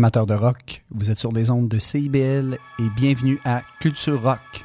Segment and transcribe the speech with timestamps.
[0.00, 4.59] amateurs de rock, vous êtes sur les ondes de CIBL et bienvenue à Culture Rock.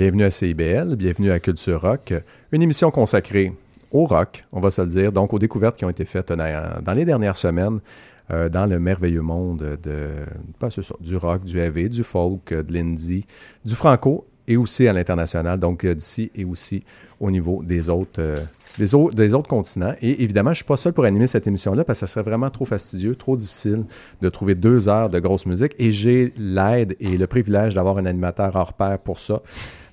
[0.00, 2.14] Bienvenue à CIBL, bienvenue à Culture Rock,
[2.52, 3.52] une émission consacrée
[3.92, 6.94] au rock, on va se le dire, donc aux découvertes qui ont été faites dans,
[6.94, 7.80] les dernières semaines
[8.32, 9.78] euh, dans le merveilleux monde
[11.00, 13.26] du rock, du heavy, du folk, de l'indie,
[13.62, 16.82] du franco et aussi à l'international, donc d'ici et aussi
[17.20, 18.40] au niveau des autres, euh,
[18.78, 19.92] des, autres continents.
[20.00, 22.24] Et évidemment, je ne suis pas seul pour animer cette émission-là parce que ça serait
[22.24, 23.84] vraiment trop fastidieux, trop difficile
[24.22, 25.74] de trouver deux heures de grosse musique.
[25.78, 29.42] Et j'ai l'aide et le privilège d'avoir un animateur hors pair pour ça.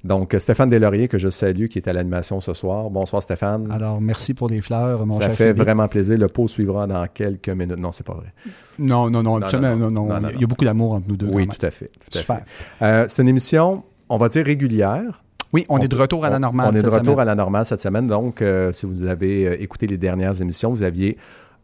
[0.03, 2.89] Donc, Stéphane Delaurier, que je salue, qui est à l'animation ce soir.
[2.89, 3.69] Bonsoir, Stéphane.
[3.71, 6.17] Alors, merci pour les fleurs, mon Ça fait vraiment plaisir.
[6.17, 7.77] Le pot suivra dans quelques minutes.
[7.77, 8.33] Non, c'est pas vrai.
[8.79, 11.27] Non, non, non, absolument, non, non, Il y a beaucoup d'amour entre nous deux.
[11.27, 11.91] Oui, tout à fait.
[12.09, 12.41] Super.
[12.81, 15.23] Euh, c'est une émission, on va dire régulière.
[15.53, 16.69] Oui, on, est de retour à la normale.
[16.71, 18.07] On, est de retour à la normale cette semaine.
[18.07, 21.17] Donc, euh, si vous avez euh, écouté les dernières émissions, vous aviez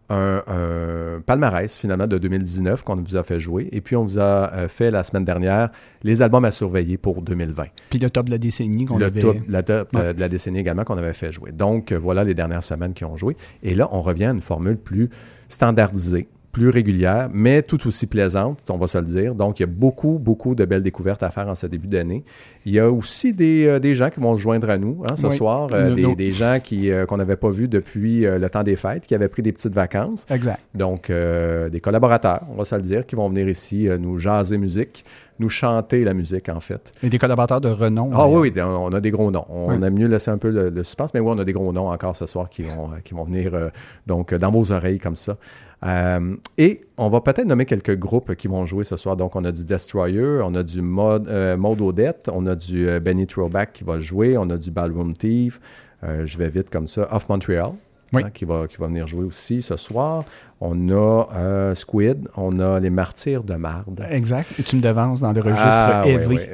[0.09, 3.69] un, palmarès finalement de 2019 qu'on vous a fait jouer.
[3.71, 5.69] Et puis, on vous a fait la semaine dernière
[6.03, 7.65] les albums à surveiller pour 2020.
[7.89, 9.21] Puis le top de la décennie qu'on avait...
[9.21, 11.51] Top, la top de la décennie également qu'on avait fait jouer.
[11.51, 13.35] Donc, voilà les dernières semaines qui ont joué.
[13.63, 15.09] Et là, on revient à une formule plus
[15.47, 19.33] standardisée plus régulière, mais tout aussi plaisante, on va se le dire.
[19.33, 22.23] Donc, il y a beaucoup, beaucoup de belles découvertes à faire en ce début d'année.
[22.67, 25.15] Il y a aussi des, euh, des gens qui vont se joindre à nous hein,
[25.15, 28.61] ce soir, euh, des, des, gens qui, euh, qu'on n'avait pas vus depuis le temps
[28.61, 30.27] des fêtes, qui avaient pris des petites vacances.
[30.29, 30.59] Exact.
[30.75, 35.03] Donc, des collaborateurs, on va se le dire, qui vont venir ici nous jaser musique,
[35.39, 36.91] nous chanter la musique, en fait.
[37.01, 38.11] Et des collaborateurs de renom.
[38.13, 39.45] Ah oui, oui, on a des gros noms.
[39.49, 41.89] On a mieux laissé un peu le, suspense, mais oui, on a des gros noms
[41.89, 43.71] encore ce soir qui vont, qui vont venir
[44.05, 45.37] donc dans vos oreilles comme ça.
[45.85, 49.17] Euh, et on va peut-être nommer quelques groupes qui vont jouer ce soir.
[49.17, 52.87] Donc, on a du Destroyer, on a du Mode, euh, Mode Odette, on a du
[52.87, 55.59] euh, Benny Throwback qui va jouer, on a du Ballroom Thief,
[56.25, 57.71] je vais vite comme ça, Off Montreal.
[58.15, 60.23] Hein, qui, va, qui va venir jouer aussi ce soir.
[60.65, 64.01] On a euh, Squid, on a Les Martyrs de Marde.
[64.09, 64.47] Exact.
[64.57, 66.05] Et tu me devances dans le registre ah,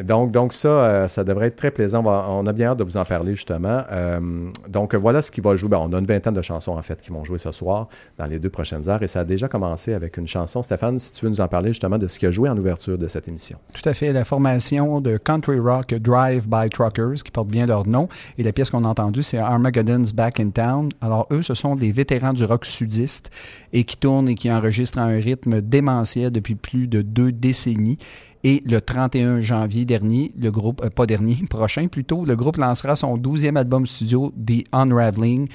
[0.03, 2.03] Donc, donc ça, euh, ça devrait être très plaisant.
[2.03, 3.83] On, a bien hâte de vous en parler justement.
[3.91, 5.69] Euh, donc voilà ce qui va jouer.
[5.69, 8.25] Ben, on a une vingtaine de chansons en fait qui vont jouer ce soir dans
[8.25, 9.03] les deux prochaines heures.
[9.03, 10.63] Et ça a déjà commencé avec une chanson.
[10.63, 12.97] Stéphane, si tu veux nous en parler justement de ce qui a joué en ouverture
[12.97, 13.59] de cette émission.
[13.73, 14.11] Tout à fait.
[14.11, 18.09] La formation de country rock Drive by Truckers qui porte bien leur nom.
[18.39, 20.89] Et la pièce qu'on a entendue, c'est Armageddon's Back in Town.
[20.99, 23.29] Alors eux, ce sont des vétérans du rock sudiste
[23.71, 27.97] et qui tournent et qui enregistrent à un rythme démentiel depuis plus de deux décennies.
[28.43, 32.95] Et le 31 janvier dernier, le groupe, euh, pas dernier, prochain plutôt, le groupe lancera
[32.95, 35.47] son 12e album studio, The Unraveling.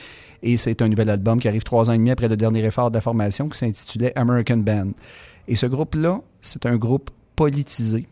[0.43, 2.91] Et c'est un nouvel album qui arrive trois ans et demi après le dernier effort
[2.91, 4.91] de qui s'intitulait American Band.
[5.49, 8.07] Et ce groupe-là, c'est un groupe politisé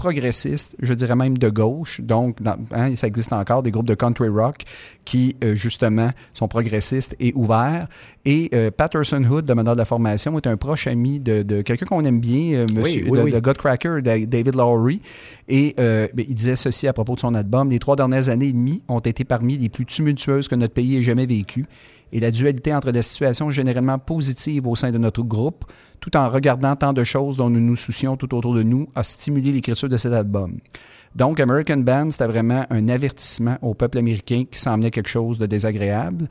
[0.00, 2.00] progressistes, je dirais même de gauche.
[2.00, 2.38] Donc,
[2.72, 4.62] hein, ça existe encore des groupes de country rock
[5.04, 7.86] qui, euh, justement, sont progressistes et ouverts.
[8.24, 12.02] Et euh, Patterson Hood, demandeur de la formation, est un proche ami de, quelqu'un qu'on
[12.04, 15.02] aime bien, euh, monsieur, de, Godcracker, David Lowry.
[15.48, 18.52] Et ben, il disait ceci à propos de son album Les trois dernières années et
[18.54, 21.66] demie ont été parmi les plus tumultueuses que notre pays ait jamais vécues
[22.12, 25.64] et la dualité entre la situation généralement positive au sein de notre groupe,
[26.00, 29.02] tout en regardant tant de choses dont nous nous soucions tout autour de nous, a
[29.02, 30.58] stimulé l'écriture de cet album.
[31.14, 35.46] Donc, American Band, c'était vraiment un avertissement au peuple américain qui s'emmenait quelque chose de
[35.46, 36.28] désagréable.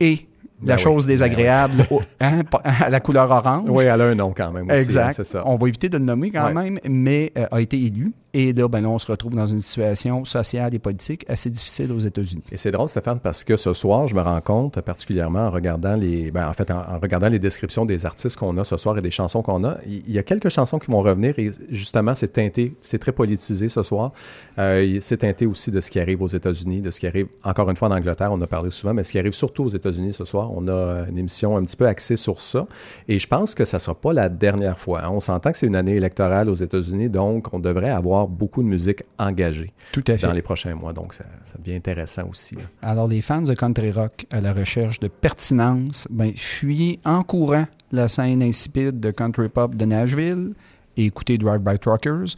[0.00, 0.26] Et
[0.62, 1.86] la ben chose ben désagréable
[2.20, 3.68] hein, à la couleur orange.
[3.68, 4.78] Oui, elle a un nom quand même aussi.
[4.78, 5.24] Hein, exact.
[5.24, 5.42] ça.
[5.46, 8.12] On va éviter de le nommer quand même, mais euh, a été élu.
[8.36, 12.00] Et là, ben on se retrouve dans une situation sociale et politique assez difficile aux
[12.00, 12.42] États-Unis.
[12.50, 15.94] Et c'est drôle, Stéphane, parce que ce soir, je me rends compte, particulièrement en regardant
[15.94, 19.02] les, ben, en fait, en, regardant les descriptions des artistes qu'on a ce soir et
[19.02, 22.32] des chansons qu'on a, il y, a quelques chansons qui vont revenir et justement, c'est
[22.32, 24.12] teinté, c'est très politisé ce soir.
[24.58, 27.70] Euh, c'est teinté aussi de ce qui arrive aux États-Unis, de ce qui arrive, encore
[27.70, 30.12] une fois, en Angleterre, on a parlé souvent, mais ce qui arrive surtout aux États-Unis
[30.12, 30.50] ce soir.
[30.52, 32.66] On a une émission un petit peu axée sur ça.
[33.06, 35.04] Et je pense que ça sera pas la dernière fois.
[35.04, 35.10] Hein.
[35.12, 38.68] On s'entend que c'est une année électorale aux États-Unis, donc on devrait avoir beaucoup de
[38.68, 40.26] musique engagée Tout à fait.
[40.26, 40.92] dans les prochains mois.
[40.92, 41.24] Donc, ça,
[41.58, 42.56] devient intéressant aussi.
[42.82, 47.66] Alors, les fans de country rock à la recherche de pertinence, ben, fuyez en courant
[47.92, 50.54] la scène insipide de country pop de Nashville
[50.96, 52.36] et écoutez Drive By Truckers.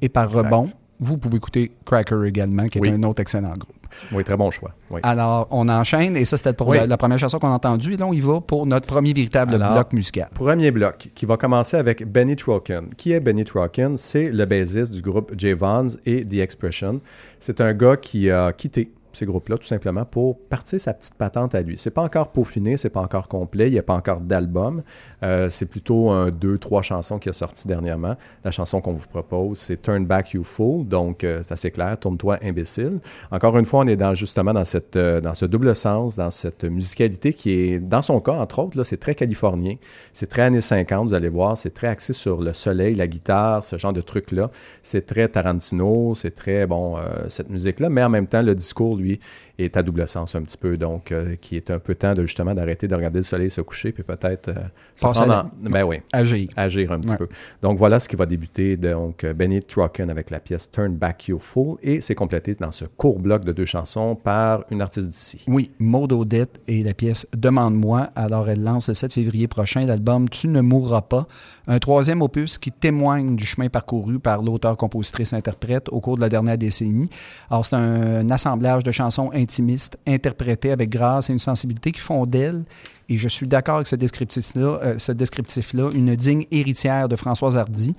[0.00, 3.74] Et par rebond, vous pouvez écouter Cracker également, qui est un autre excellent groupe.
[4.12, 4.72] Oui, très bon choix.
[5.02, 7.94] Alors, on enchaîne, et ça, c'était pour la, première chanson qu'on a entendue.
[7.94, 10.28] Et là, on y va pour notre premier véritable bloc musical.
[10.34, 12.88] Premier bloc, qui va commencer avec Benny Trocken.
[12.96, 13.96] Qui est Benny Trocken?
[13.96, 15.52] C'est le bassiste du groupe J.
[15.52, 17.00] Vons et The Expression.
[17.38, 21.54] C'est un gars qui a quitté ces groupes-là, tout simplement, pour partir sa petite patente
[21.54, 21.76] à lui.
[21.76, 24.82] C'est pas encore peaufiné, c'est pas encore complet, il n'y a pas encore d'album.
[25.22, 28.16] Euh, c'est plutôt un, deux, trois chansons qui a sorti dernièrement.
[28.44, 31.98] La chanson qu'on vous propose, c'est Turn Back You Fool, donc euh, c'est assez clair,
[31.98, 33.00] tourne-toi imbécile.
[33.30, 36.30] Encore une fois, on est dans, justement dans, cette, euh, dans ce double sens, dans
[36.30, 39.74] cette musicalité qui est, dans son cas, entre autres, là, c'est très californien,
[40.12, 43.64] c'est très années 50, vous allez voir, c'est très axé sur le soleil, la guitare,
[43.64, 44.50] ce genre de trucs-là.
[44.82, 46.96] C'est très Tarantino, c'est très, bon,
[47.28, 49.20] cette musique-là, mais en même temps, le discours, lui,
[49.58, 52.22] est à double sens un petit peu, donc euh, qui est un peu temps de
[52.22, 56.48] justement d'arrêter de regarder le soleil se coucher, puis peut-être euh, ben oui, agir.
[56.56, 57.28] agir un petit peu.
[57.62, 61.38] Donc voilà ce qui va débuter, donc Benny Trocken avec la pièce Turn Back You
[61.38, 65.44] Fool, et c'est complété dans ce court bloc de deux chansons par une artiste d'ici.
[65.46, 68.10] Oui, Maud Odette et la pièce Demande-moi.
[68.14, 71.26] Alors elle lance le 7 février prochain l'album Tu ne mourras pas,
[71.66, 76.58] un troisième opus qui témoigne du chemin parcouru par l'auteur-compositrice-interprète au cours de la dernière
[76.58, 77.10] décennie.
[77.50, 82.26] Alors c'est un, assemblage de chansons intimistes interprétées avec grâce et une sensibilité qui font
[82.26, 82.64] d'elle
[83.08, 87.94] et je suis d'accord avec ce descriptif-là, euh, une digne héritière de Françoise Hardy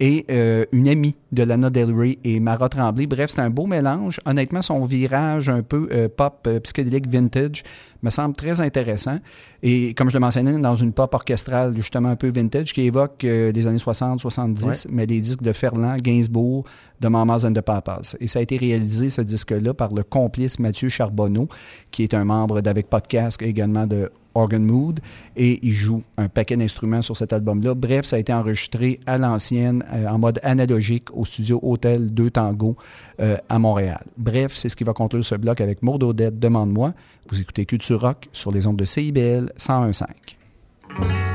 [0.00, 3.06] et euh, une amie de Lana Del Rey et Mara Tremblay.
[3.06, 4.20] Bref, c'est un beau mélange.
[4.24, 7.62] Honnêtement, son virage un peu euh, pop euh, psychédélique vintage
[8.02, 9.18] me semble très intéressant.
[9.62, 13.24] Et comme je le mentionnais, dans une pop orchestrale justement un peu vintage qui évoque
[13.24, 16.64] les années 60, 70, mais des disques de Ferland, Gainsbourg,
[17.00, 18.16] de Mamas and the Papas.
[18.20, 21.48] Et ça a été réalisé, ce disque-là, par le complice Mathieu Charbonneau,
[21.90, 25.00] qui est un membre d'Avec Podcast, également de Organ Mood,
[25.36, 27.74] et il joue un paquet d'instruments sur cet album-là.
[27.74, 32.30] Bref, ça a été enregistré à l'ancienne, euh, en mode analogique, au studio Hôtel 2
[32.30, 32.76] Tango
[33.20, 34.04] euh, à Montréal.
[34.16, 36.94] Bref, c'est ce qui va conclure ce bloc avec Maud Odette, Demande-moi.
[37.28, 41.27] Vous écoutez Culture Rock sur les ondes de CIBL 101.5.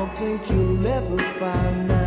[0.00, 1.99] don't think you'll ever find out.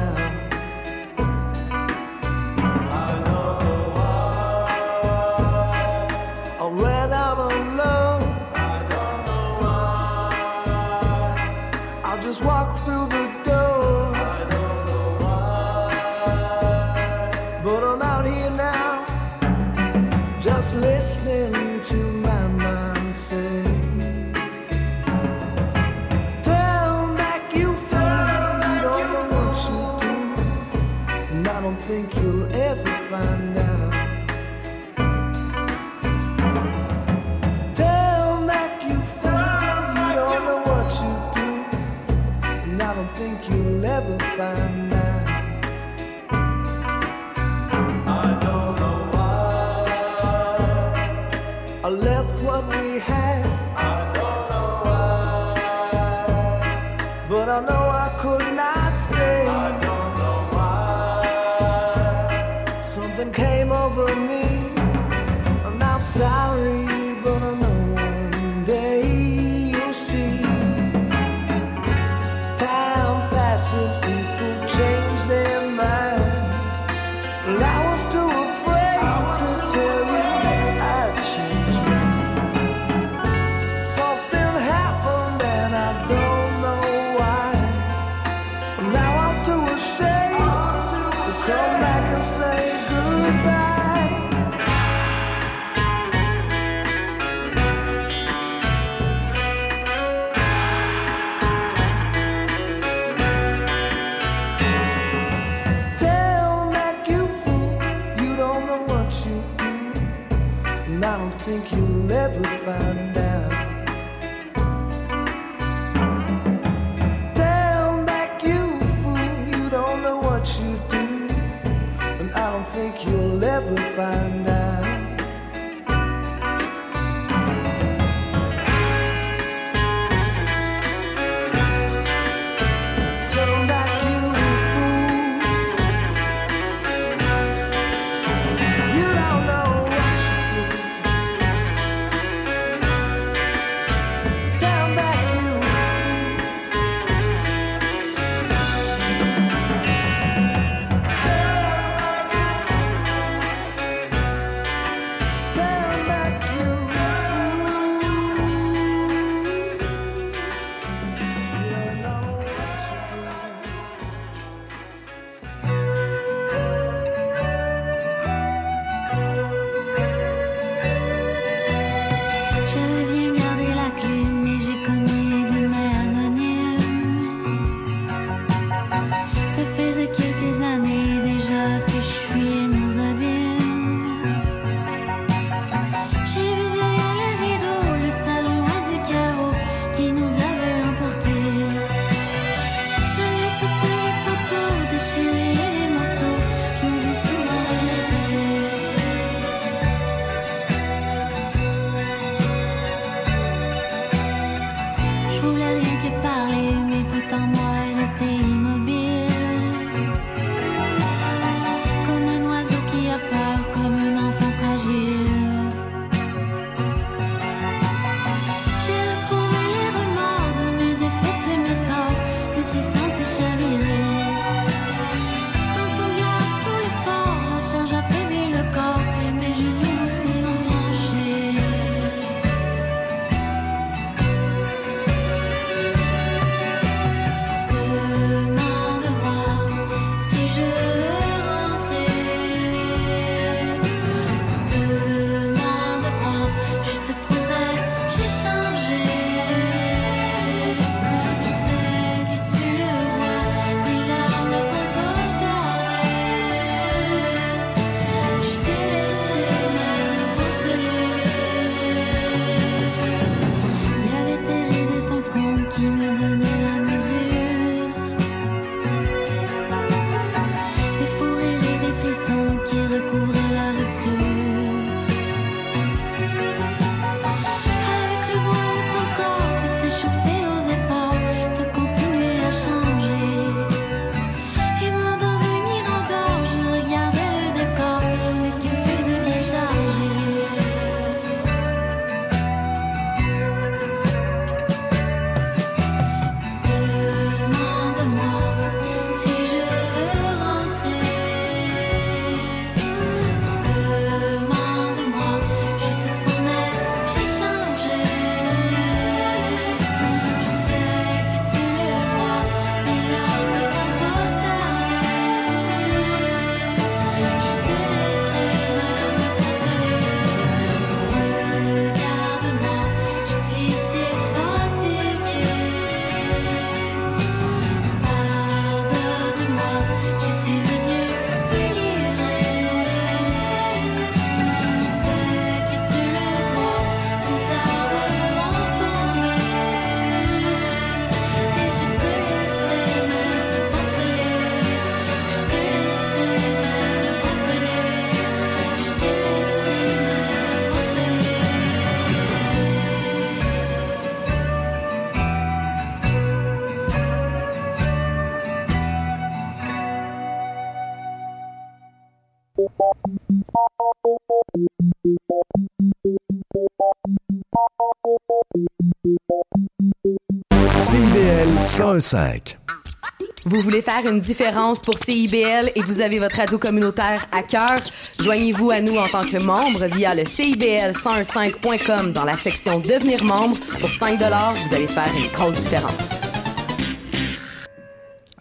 [373.46, 377.78] Vous voulez faire une différence pour CIBL et vous avez votre radio communautaire à cœur?
[378.22, 383.58] Joignez-vous à nous en tant que membre via le CIBL1015.com dans la section Devenir membre.
[383.80, 386.10] Pour 5 vous allez faire une grosse différence.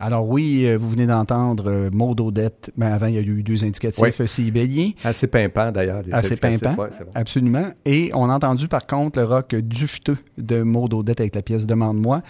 [0.03, 3.45] Alors oui, euh, vous venez d'entendre euh, Maud Odette, mais avant, il y a eu
[3.45, 4.11] deux indicatifs oui.
[4.19, 4.91] Euh, CIBLiens.
[5.05, 6.03] Assez pimpant d'ailleurs.
[6.11, 6.75] Assez pimpant,
[7.15, 7.69] absolument.
[7.85, 11.43] Et on a entendu par contre le rock du juteux de Maud Odette avec la
[11.43, 12.21] pièce Demande-moi.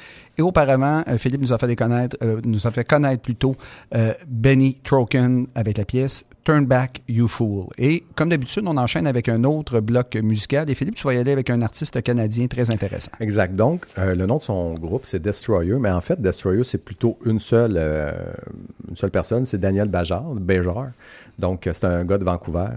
[0.43, 3.55] Et auparavant, euh, Philippe nous a fait connaître, euh, nous a fait connaître plutôt
[3.95, 7.67] euh, Benny Troken avec la pièce Turn Back You Fool.
[7.79, 10.69] Et comme d'habitude, on enchaîne avec un autre bloc musical.
[10.69, 13.13] Et Philippe, tu vas y aller avec un artiste canadien très intéressant.
[13.21, 13.55] Exact.
[13.55, 15.75] Donc, le nom de son groupe, c'est Destroyer.
[15.79, 17.81] Mais en fait, Destroyer, c'est plutôt une seule,
[18.89, 19.47] une seule personne.
[19.47, 20.89] C'est Daniel Bajard, Béjar.
[21.39, 22.71] Donc, c'est un gars de Vancouver.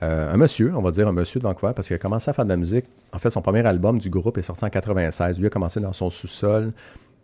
[0.00, 2.44] un monsieur, on va dire un monsieur de Vancouver, parce qu'il a commencé à faire
[2.44, 2.86] de la musique.
[3.12, 5.38] En fait, son premier album du groupe est sorti en 96.
[5.38, 6.72] Lui a commencé dans son sous-sol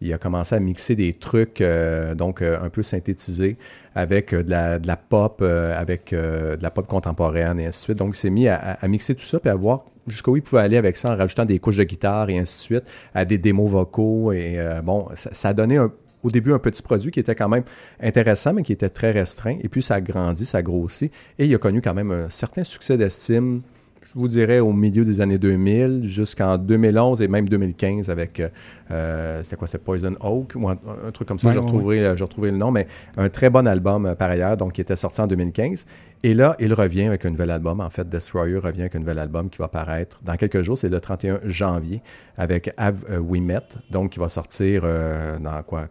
[0.00, 3.56] il a commencé à mixer des trucs euh, donc euh, un peu synthétisés
[3.94, 7.98] avec euh, de, la, pop, avec de la pop contemporaine et ainsi de suite.
[7.98, 10.76] Donc, il s'est mis à, mixer tout ça puis à voir jusqu'où il pouvait aller
[10.76, 13.70] avec ça en rajoutant des couches de guitare et ainsi de suite, à des démos
[13.70, 14.32] vocaux.
[14.32, 17.64] Et bon, ça, a donné au début un petit produit qui était quand même
[18.00, 19.58] intéressant, mais qui était très restreint.
[19.60, 21.10] Et puis, ça a grandi, ça a grossi.
[21.38, 23.60] Et il a connu quand même un certain succès d'estime
[24.08, 28.48] je vous dirais, au milieu des années 2000 jusqu'en 2011 et même 2015 avec, euh,
[28.90, 30.76] euh, c'était quoi, c'est Poison Oak ou un,
[31.12, 32.86] truc comme ça, je, retrouverai, euh, je retrouverai le nom, mais
[33.18, 35.84] un très bon album par ailleurs, donc qui était sorti en 2015.
[36.22, 37.80] Et là, il revient avec un nouvel album.
[37.80, 40.78] En fait, Destroyer revient avec un nouvel album qui va paraître dans quelques jours.
[40.78, 42.00] C'est le 31 janvier
[42.36, 43.58] avec Have We Met,
[43.90, 45.88] donc qui va sortir dans quoi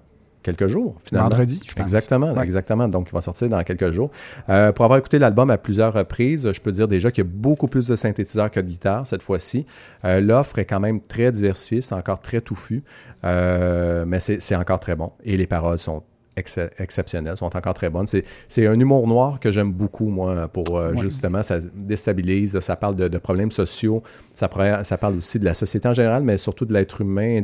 [0.48, 1.30] quelques jours, finalement.
[1.30, 1.84] Vendredi, je pense.
[1.84, 2.88] Exactement, exactement.
[2.88, 4.10] Donc, il va sortir dans quelques jours.
[4.50, 7.30] Euh, pour avoir écouté l'album à plusieurs reprises, je peux dire déjà qu'il y a
[7.30, 9.66] beaucoup plus de synthétiseurs que de guitare cette fois-ci.
[10.06, 12.84] Euh, l'offre est quand même très diversifiée, c'est encore très touffu,
[13.26, 15.12] euh, mais c'est encore très bon.
[15.24, 16.04] Et les paroles sont
[16.38, 18.06] exceptionnelles, sont encore très bonnes.
[18.08, 23.18] C'est un humour noir que j'aime beaucoup, moi, pour justement, ça déstabilise, ça parle de,
[23.18, 24.48] problèmes sociaux, ça,
[24.84, 27.42] ça, parle aussi de la société en général, mais surtout de l'être humain,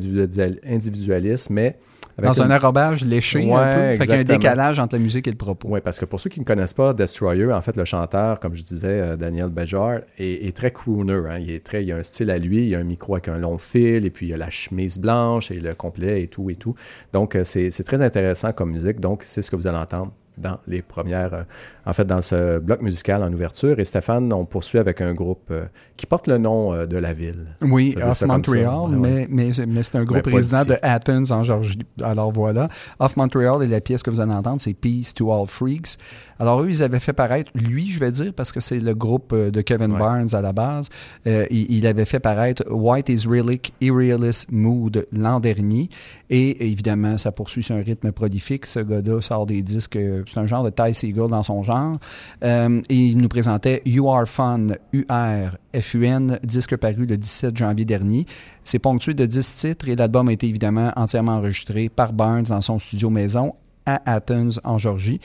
[0.64, 1.76] individualiste, mais
[2.22, 3.96] dans un enrobage léché un peu.
[3.96, 5.68] Fait qu'il y a un décalage entre la musique et le propos.
[5.72, 8.56] Oui, parce que pour ceux qui ne connaissent pas Destroyer, en fait, le chanteur, comme
[8.56, 11.24] je disais, euh, Daniel Bejar, est, très crooner.
[11.30, 11.40] Hein.
[11.40, 13.38] Il, est très, il a un style à lui, il a un micro avec un
[13.38, 16.50] long fil, et puis il y a la chemise blanche et le complet et tout
[16.50, 16.76] et tout.
[17.14, 19.00] Donc, euh, c'est très intéressant comme musique.
[19.00, 21.44] Donc, c'est ce que vous allez entendre dans les premières, euh,
[21.86, 23.80] en fait, dans ce bloc musical en ouverture.
[23.80, 25.66] Et Stéphane, on poursuit avec un groupe euh,
[25.98, 27.56] qui porte le nom euh, de la ville.
[27.62, 31.80] Oui, Off Montreal, mais, mais, c'est un groupe résident de Athens en Georgie.
[32.02, 32.68] Alors voilà,
[33.00, 35.98] Off Montreal et la pièce que vous allez entendre, c'est Peace to All Freaks.
[36.40, 39.36] Alors eux, ils avaient fait paraître, lui, je vais dire, parce que c'est le groupe
[39.36, 40.90] de Kevin Barnes à la base,
[41.26, 45.90] il, avait fait paraître White Israelic Irrealist Mood l'an dernier.
[46.30, 48.66] Et évidemment, ça poursuit sur un rythme prolifique.
[48.66, 49.98] Ce gars-là sort des disques
[50.30, 51.96] c'est un genre de Ty Seagull dans son genre.
[52.44, 57.86] Euh, et il nous présentait You Are Fun, UR, FUN, disque paru le 17 janvier
[57.86, 58.26] dernier.
[58.64, 62.62] C'est ponctué de 10 titres et l'album a été évidemment entièrement enregistré par Barnes dans
[62.62, 63.54] son studio maison
[63.86, 65.20] à Athens, en Georgie.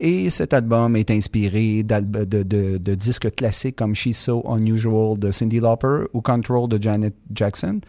[0.00, 5.58] Et cet album est inspiré de, de, disques classiques comme She's So Unusual de Cindy
[5.58, 7.80] Lauper ou Control de Janet Jackson.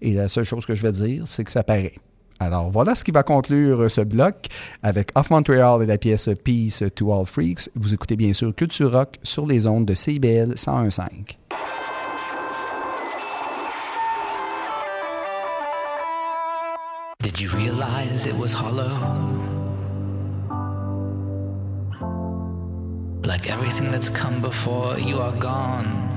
[0.00, 1.94] Et la seule chose que je vais dire, c'est que ça paraît.
[2.42, 4.46] Alors voilà ce qui va conclure ce bloc
[4.82, 7.70] avec Off Montreal et la pièce Peace to All Freaks.
[7.76, 11.36] Vous écoutez bien sûr Culture Rock sur les ondes de CIBL 101.5.
[17.22, 18.90] Did you realize it was hollow?
[23.24, 26.08] Like everything that's come before, you are gone.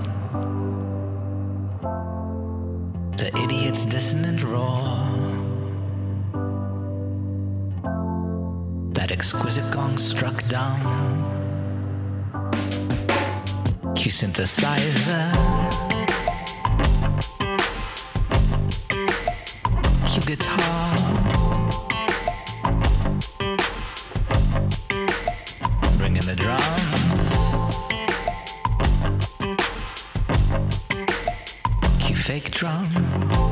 [3.16, 5.35] The idiot's dissonant roar.
[9.06, 10.82] That exquisite gong struck down.
[13.96, 15.30] Q synthesizer.
[20.08, 20.96] Q guitar.
[26.00, 27.30] Bring in the drums.
[32.26, 33.45] Fake drum.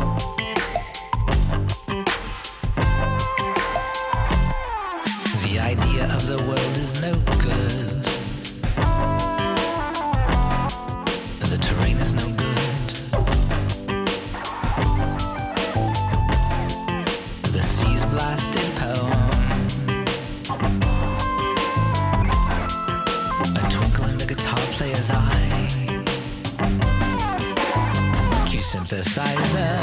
[29.02, 29.80] synthesizer.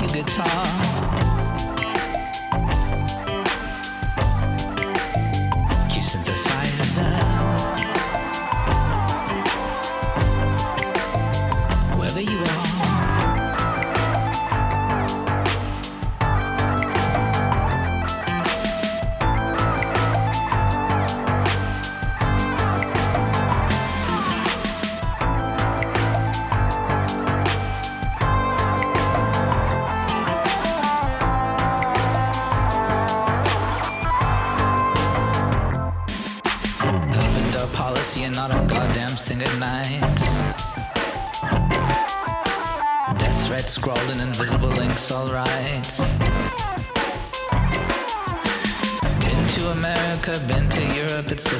[0.00, 0.71] Your guitar.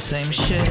[0.03, 0.69] same shit.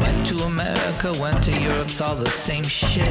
[0.00, 3.06] Went to America, went to Europe, saw the same shit.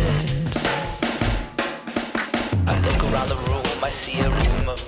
[2.68, 4.81] I look around the room, I see a room of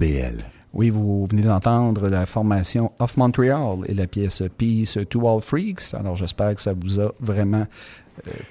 [0.00, 0.44] CIBL.
[0.72, 5.94] Oui, vous venez d'entendre la formation Off Montreal et la pièce Peace to All Freaks.
[5.94, 7.66] Alors, j'espère que ça vous a vraiment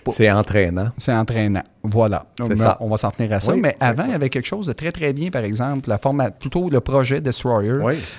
[0.08, 0.90] c'est entraînant.
[0.98, 1.64] C'est entraînant.
[1.84, 2.26] Voilà.
[2.56, 2.78] Ça.
[2.82, 3.56] On va s'en tenir à ça.
[3.56, 6.32] mais avant, il y avait quelque chose de très, très bien, par exemple, la format,
[6.32, 7.74] plutôt le projet Destroyer,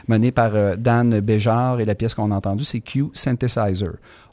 [0.08, 3.92] mené par euh, Dan Béjar, et la pièce qu'on a entendue, c'est Q Synthesizer.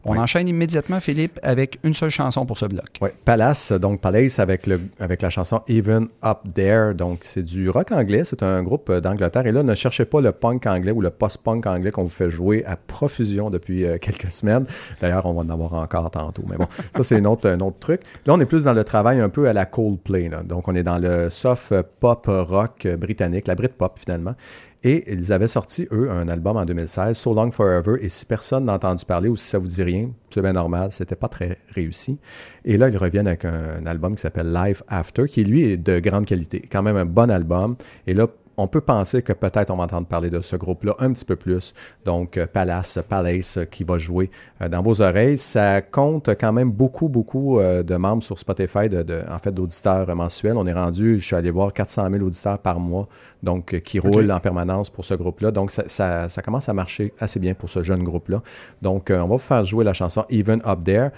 [0.09, 2.85] On enchaîne immédiatement, Philippe, avec une seule chanson pour ce bloc.
[3.01, 6.93] Oui, Palace, donc Palace avec, le, avec la chanson Even Up There.
[6.93, 8.23] Donc, c'est du rock anglais.
[8.23, 9.45] C'est un groupe euh, d'Angleterre.
[9.47, 12.29] Et là, ne cherchez pas le punk anglais ou le post-punk anglais qu'on vous fait
[12.29, 14.65] jouer à profusion depuis euh, quelques semaines.
[15.01, 16.43] D'ailleurs, on va en avoir encore tantôt.
[16.49, 18.01] Mais bon, ça, c'est un autre, un autre truc.
[18.25, 20.29] Là, on est plus dans le travail un peu à la Coldplay.
[20.45, 24.35] Donc, on est dans le soft pop rock britannique, la Britpop finalement.
[24.83, 28.65] Et ils avaient sorti, eux, un album en 2016, So Long Forever, et si personne
[28.65, 31.57] n'a entendu parler ou si ça vous dit rien, c'est bien normal, c'était pas très
[31.73, 32.19] réussi.
[32.63, 35.77] Et là, ils reviennent avec un, un album qui s'appelle Life After, qui lui est
[35.77, 37.75] de grande qualité, quand même un bon album.
[38.05, 38.27] Et là,
[38.59, 41.35] on peut penser que peut-être on va entendre parler de ce groupe-là un petit peu
[41.35, 41.75] plus.
[42.05, 45.37] Donc, euh, Palace, Palace euh, qui va jouer euh, dans vos oreilles.
[45.37, 50.57] Ça compte quand même beaucoup, beaucoup de membres sur Spotify, de, en fait, d'auditeurs mensuels.
[50.57, 53.07] On est rendu, je suis allé voir 400 000 auditeurs par mois,
[53.43, 55.51] donc qui roulent en permanence pour ce groupe-là.
[55.51, 58.41] Donc, ça, commence à marcher assez bien pour ce jeune groupe-là.
[58.81, 61.09] Donc, on va vous faire jouer la chanson Even Up There.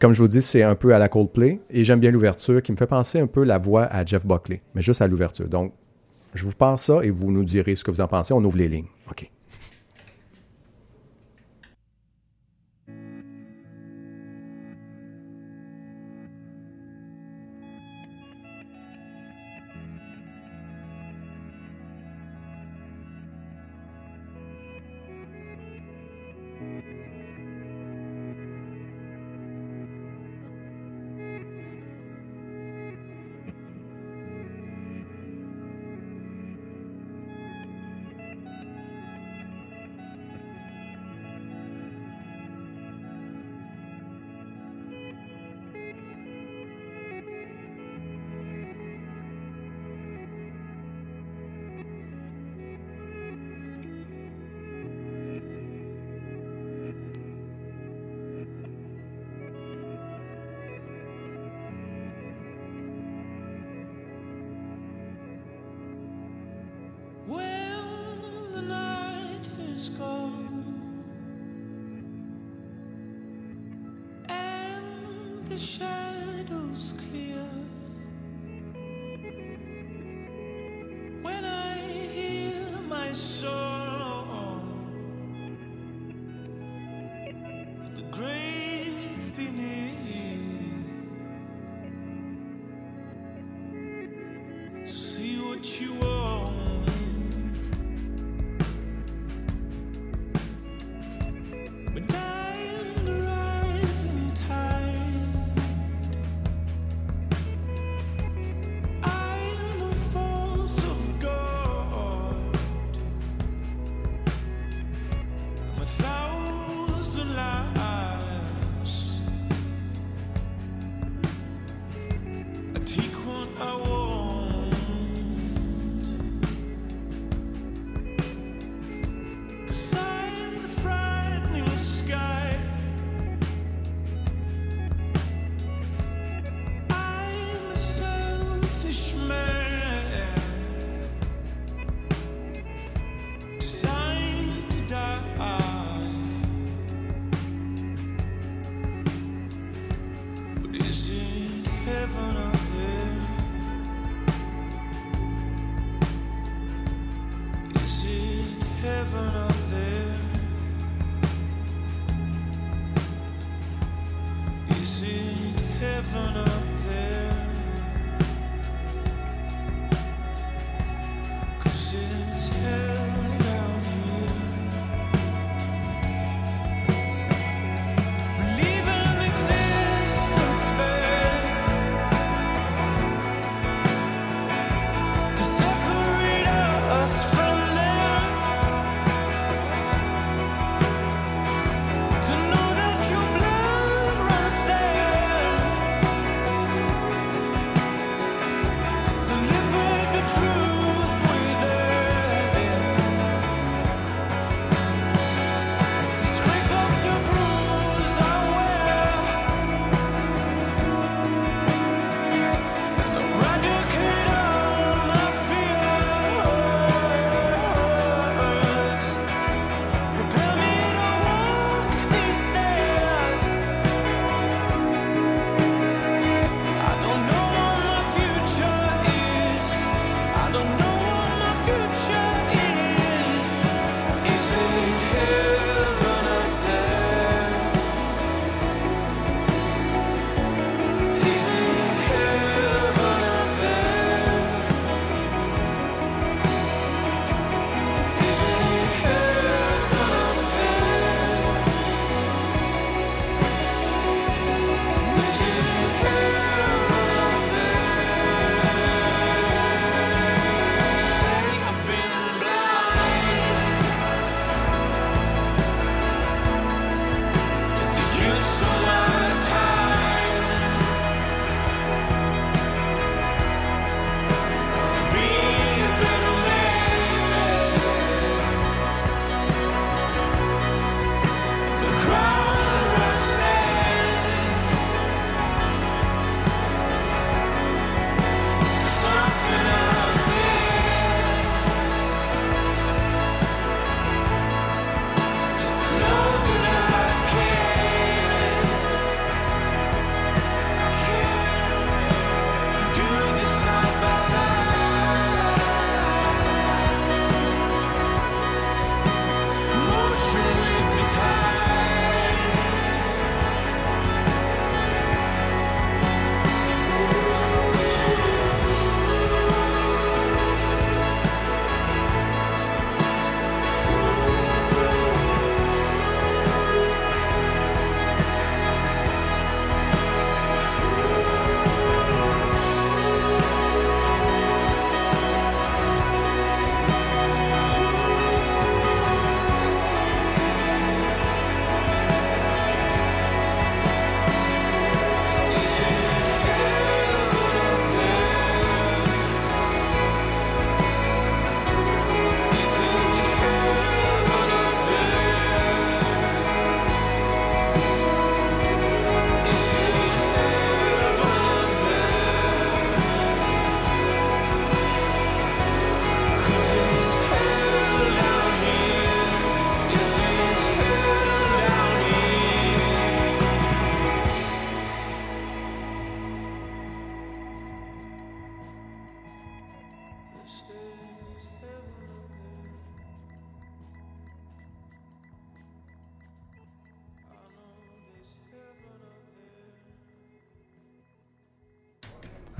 [0.00, 2.72] comme je vous dis, c'est un peu à la Coldplay et j'aime bien l'ouverture qui
[2.72, 5.48] me fait penser un peu la voix à Jeff Buckley, mais juste à l'ouverture.
[5.48, 5.72] Donc,
[6.34, 8.32] je vous passe ça et vous nous direz ce que vous en pensez.
[8.32, 8.88] On ouvre les lignes.
[9.10, 9.30] OK.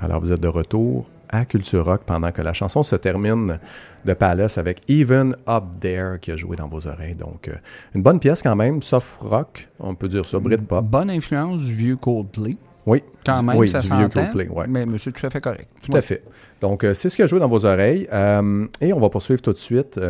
[0.03, 3.59] Alors, vous êtes de retour à Culture Rock pendant que la chanson se termine
[4.05, 7.15] de Palace avec Even Up There qui a joué dans vos oreilles.
[7.15, 7.55] Donc, euh,
[7.95, 10.85] une bonne pièce quand même, soft rock, on peut dire ça, Britpop.
[10.85, 12.57] Bonne influence du vieux Coldplay.
[12.87, 14.67] Oui, Quand même, oui, ça du vieux s'entend, Coldplay, ouais.
[14.69, 15.69] mais monsieur, tout à fait correct.
[15.83, 16.25] Tout à fait.
[16.61, 18.09] Donc, euh, c'est ce qui a joué dans vos oreilles.
[18.13, 20.01] Euh, et on va poursuivre tout de suite,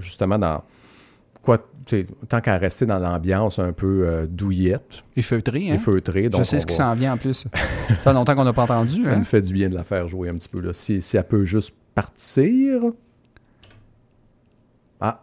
[0.00, 0.62] justement, dans
[1.42, 1.58] quoi,
[2.28, 5.74] tant qu'à rester dans l'ambiance un peu euh, douillette Et feutré, hein?
[5.74, 6.28] et feutrée.
[6.28, 7.46] Donc Je sais ce qui va- s'en vient en plus.
[7.88, 9.02] Ça fait longtemps qu'on n'a pas entendu.
[9.02, 9.16] Ça hein?
[9.16, 10.60] nous fait du bien de la faire jouer un petit peu.
[10.60, 10.72] Là.
[10.72, 12.80] Si, si elle peut juste partir.
[15.00, 15.22] Ah,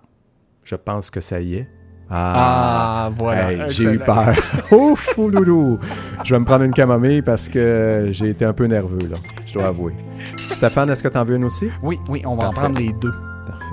[0.63, 1.67] je pense que ça y est.
[2.09, 3.51] Ah, voilà.
[3.51, 4.33] Hey, j'ai eu peur.
[4.71, 5.77] Ouf, loulou.
[6.23, 9.17] Je vais me prendre une camomille parce que j'ai été un peu nerveux, là.
[9.45, 9.93] Je dois avouer.
[10.37, 11.67] Stéphane, est-ce que tu en veux une aussi?
[11.83, 12.57] Oui, oui, on va Parfait.
[12.57, 13.11] en prendre les deux.
[13.45, 13.65] Parfait.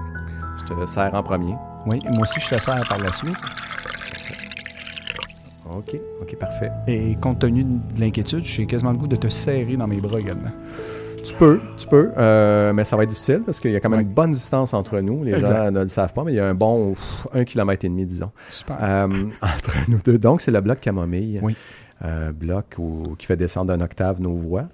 [0.59, 1.55] Je te sers en premier.
[1.87, 3.35] Oui, moi aussi, je te sers par la suite.
[5.71, 6.71] OK, OK, parfait.
[6.87, 10.21] Et compte tenu de l'inquiétude, j'ai quasiment le goût de te serrer dans mes bras
[10.21, 10.51] également.
[11.25, 13.89] Tu peux, tu peux, euh, mais ça va être difficile parce qu'il y a quand
[13.89, 14.05] même Ouais.
[14.05, 15.25] une bonne distance entre nous.
[15.25, 17.85] Les gens ne le savent pas, mais il y a un bon pff, un kilomètre
[17.87, 18.31] et demi, disons.
[18.51, 18.77] Super.
[18.83, 19.09] Euh,
[19.43, 20.19] entre nous deux.
[20.19, 21.41] Donc, c'est le bloc camomille.
[21.43, 21.57] Oui.
[22.05, 24.65] Euh, bloc où- qui fait descendre d'un octave nos voix.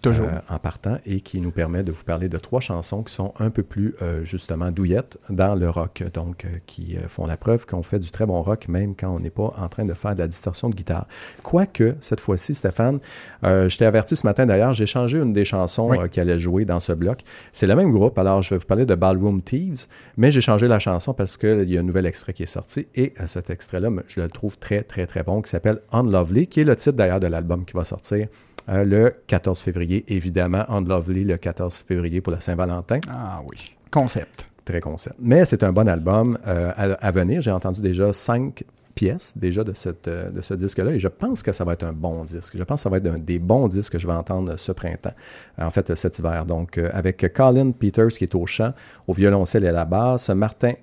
[0.00, 0.26] Toujours.
[0.28, 3.32] euh, en partant et qui nous permet de vous parler de trois chansons qui sont
[3.38, 7.36] un peu plus euh, justement douillettes dans le rock, donc euh, qui euh, font la
[7.36, 9.94] preuve qu'on fait du très bon rock même quand on n'est pas en train de
[9.94, 11.06] faire de la distorsion de guitare.
[11.42, 13.00] Quoique, cette fois-ci, Stéphane,
[13.44, 15.98] euh, je t'ai averti ce matin d'ailleurs, j'ai changé une des chansons Oui.
[16.10, 17.20] qui allait jouer dans ce bloc.
[17.52, 19.86] C'est le même groupe, alors je vais vous parler de Ballroom Thieves,
[20.16, 22.86] mais j'ai changé la chanson parce qu'il y a un nouvel extrait qui est sorti
[22.94, 26.64] et cet extrait-là, je le trouve très, très, très bon, qui s'appelle Unlovely, qui est
[26.64, 28.28] le titre d'ailleurs de l'album qui va sortir
[28.68, 33.00] euh, le 14 février, évidemment, Unlovely le 14 février pour la Saint-Valentin.
[33.10, 33.76] Ah oui.
[33.90, 34.48] Concept.
[34.64, 35.16] Très concept.
[35.18, 37.40] Mais c'est un bon album euh, à, à venir.
[37.40, 41.42] J'ai entendu déjà cinq pièces déjà de, cette, euh, de ce disque-là et je pense
[41.42, 42.56] que ça va être un bon disque.
[42.56, 44.72] Je pense que ça va être un des bons disques que je vais entendre ce
[44.72, 45.14] printemps,
[45.58, 46.44] en fait cet hiver.
[46.44, 48.72] Donc euh, avec Colin Peters qui est au chant,
[49.06, 50.74] au violoncelle et à la basse, Martin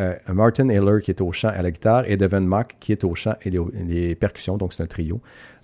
[0.00, 2.92] euh, Martin Hiller qui est au chant et à la guitare et Devin Mock qui
[2.92, 4.56] est au chant et les, les percussions.
[4.56, 5.20] Donc c'est un trio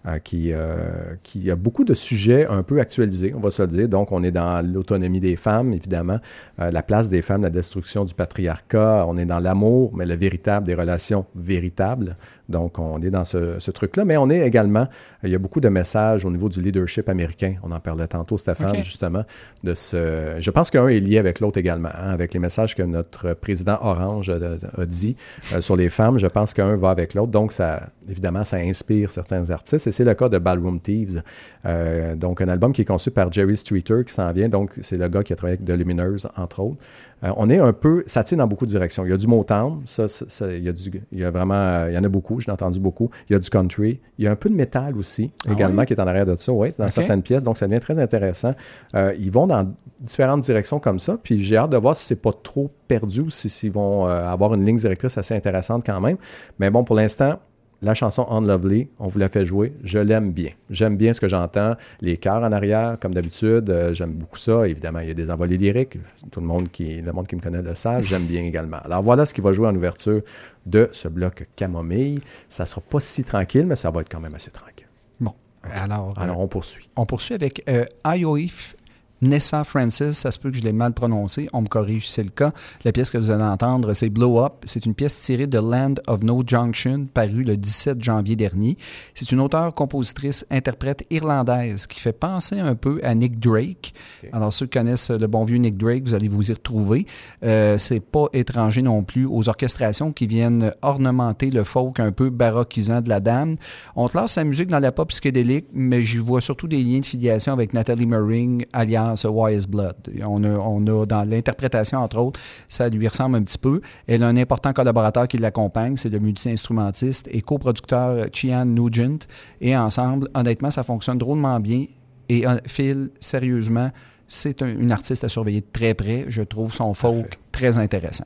[0.06, 3.68] euh, qui, euh, qui a beaucoup de sujets un peu actualisés, on va se le
[3.68, 3.88] dire.
[3.88, 6.18] Donc, on est dans l'autonomie des femmes, évidemment,
[6.60, 10.16] euh, la place des femmes, la destruction du patriarcat, on est dans l'amour, mais le
[10.16, 12.16] véritable des relations véritables.
[12.48, 14.86] Donc, on est dans ce, ce truc-là, mais on est également,
[15.22, 17.54] il y a beaucoup de messages au niveau du leadership américain.
[17.62, 18.82] On en parlait tantôt, Stéphane, Ok.
[18.82, 19.24] justement,
[19.62, 20.34] de ce...
[20.40, 23.78] Je pense qu'un est lié avec l'autre également, hein, avec les messages que notre président
[23.80, 24.38] Orange a,
[24.76, 25.16] a dit
[25.60, 26.18] sur les femmes.
[26.18, 27.30] Je pense qu'un va avec l'autre.
[27.30, 29.86] Donc, ça, évidemment, ça inspire certains artistes.
[29.86, 31.22] Et c'est le cas de Ballroom Thieves.
[31.66, 34.48] Euh, donc, un album qui est conçu par Jerry Streeter qui s'en vient.
[34.48, 36.78] Donc, c'est le gars qui a travaillé avec The Lumineers, entre autres.
[37.24, 39.04] Euh, on est un peu, ça tire dans beaucoup de directions.
[39.04, 41.30] Il y a du Motown, ça, ça- ça- il, y a du, il y a
[41.30, 43.10] vraiment, il y en a beaucoup, je l'ai entendu beaucoup.
[43.30, 45.84] Il y a du country, il y a un peu de métal aussi, Ah également,
[45.84, 48.54] qui est en arrière de ça, oui, dans certaines pièces, donc ça devient très intéressant.
[48.96, 52.20] Euh, ils vont dans différentes directions comme ça, puis j'ai hâte de voir si c'est
[52.20, 56.16] pas trop perdu ou si- s'ils vont avoir une ligne directrice assez intéressante quand même.
[56.58, 57.38] Mais bon, pour l'instant,
[57.82, 59.72] la chanson Unlovely, on vous la fait jouer.
[59.82, 60.50] Je l'aime bien.
[60.70, 61.74] J'aime bien ce que j'entends.
[62.00, 64.66] Les chœurs en arrière, comme d'habitude, euh, j'aime beaucoup ça.
[64.68, 65.98] Évidemment, il y a des envolées lyriques.
[66.30, 68.04] Tout le monde qui, le monde qui me connaît le savent.
[68.04, 68.78] J'aime bien également.
[68.84, 70.22] Alors voilà ce qui va jouer en ouverture
[70.64, 72.20] de ce bloc camomille.
[72.48, 74.86] Ça sera pas si tranquille, mais ça va être quand même assez tranquille.
[75.20, 75.32] Bon.
[75.64, 76.88] Alors, euh, Alors on poursuit.
[76.96, 78.76] on poursuit avec euh, IOIF
[79.22, 80.18] Nessa Francis.
[80.18, 81.48] Ça se peut que je l'ai mal prononcé.
[81.52, 82.52] On me corrige si c'est le cas.
[82.84, 84.54] La pièce que vous allez entendre, c'est Blow Up.
[84.64, 88.76] C'est une pièce tirée de Land of No Junction, parue le 17 janvier dernier.
[89.14, 93.94] C'est une auteure, compositrice, interprète irlandaise qui fait penser un peu à Nick Drake.
[94.32, 97.06] Alors, ceux qui connaissent le bon vieux Nick Drake, vous allez vous y retrouver.
[97.44, 102.30] Euh, c'est pas étranger non plus aux orchestrations qui viennent ornementer le folk un peu
[102.30, 103.56] baroquisant de la dame.
[103.94, 107.06] On classe sa musique dans la pop psychédélique, mais j'y vois surtout des liens de
[107.06, 109.96] filiation avec Nathalie Mering, alias Wise Blood.
[110.14, 113.80] Et On a, on a dans l'interprétation, entre autres, ça lui ressemble un petit peu.
[114.06, 119.26] Elle a un important collaborateur qui l'accompagne, c'est le multi-instrumentiste et coproducteur Chian Nugent.
[119.60, 121.86] Et ensemble, honnêtement, ça fonctionne drôlement bien.
[122.28, 123.90] Et euh, Phil, sérieusement,
[124.34, 126.24] c'est un- une artiste à surveiller de très près.
[126.28, 127.38] Je trouve son folk Parfait.
[127.52, 128.24] très intéressant.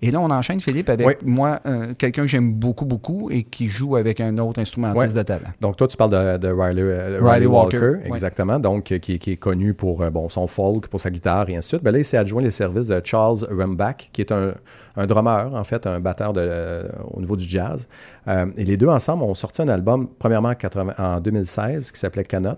[0.00, 1.14] Et là, on enchaîne, Philippe, avec Oui.
[1.24, 5.22] moi, euh, quelqu'un que j'aime beaucoup, beaucoup et qui joue avec un autre instrumentiste Ouais.
[5.22, 5.48] de talent.
[5.60, 9.18] Donc, toi, tu parles de, de Riley, euh, Riley Riley Walker, exactement, donc euh, qui,
[9.18, 11.82] qui est connu pour bon, son folk, pour sa guitare et ainsi de suite.
[11.82, 14.54] Ben là, il s'est adjoint les services de Charles Rumbach, qui est un,
[14.96, 17.88] un drummer, en fait, un batteur de, euh, au niveau du jazz.
[18.56, 22.22] Et les deux ensemble ont sorti un album, premièrement en, 80 en 2016, qui s'appelait
[22.24, 22.54] Cannot.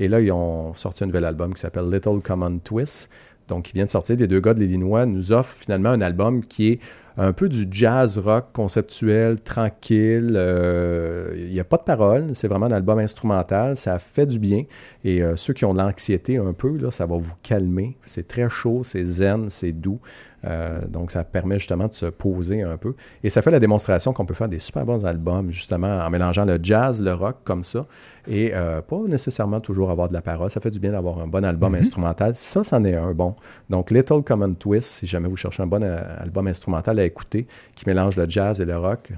[0.00, 3.10] Et là, ils ont sorti un nouvel album qui s'appelle Little Common Twist.
[3.48, 4.16] Donc, qui vient de sortir.
[4.16, 6.80] Les deux gars de l'Illinois nous offrent finalement un album qui est
[7.16, 10.34] un peu du jazz rock conceptuel, tranquille.
[10.36, 13.76] Euh, il n'y a pas de paroles, c'est vraiment un album instrumental.
[13.76, 14.64] Ça fait du bien.
[15.04, 17.96] Et euh, ceux qui ont de l'anxiété un peu, là, ça va vous calmer.
[18.06, 20.00] C'est très chaud, c'est zen, c'est doux.
[20.46, 22.94] Euh, donc, ça permet justement de se poser un peu.
[23.22, 26.44] Et ça fait la démonstration qu'on peut faire des super bons albums, justement, en mélangeant
[26.44, 27.86] le jazz, le rock comme ça,
[28.26, 30.48] et euh, pas nécessairement toujours avoir de la parole.
[30.50, 31.80] Ça fait du bien d'avoir un bon album Mhm.
[31.80, 32.34] instrumental.
[32.34, 33.34] Ça, c'en est un bon.
[33.68, 37.46] Donc, Little Common Twist, si jamais vous cherchez un bon euh, album instrumental à écouter
[37.76, 39.12] qui mélange le jazz et le rock,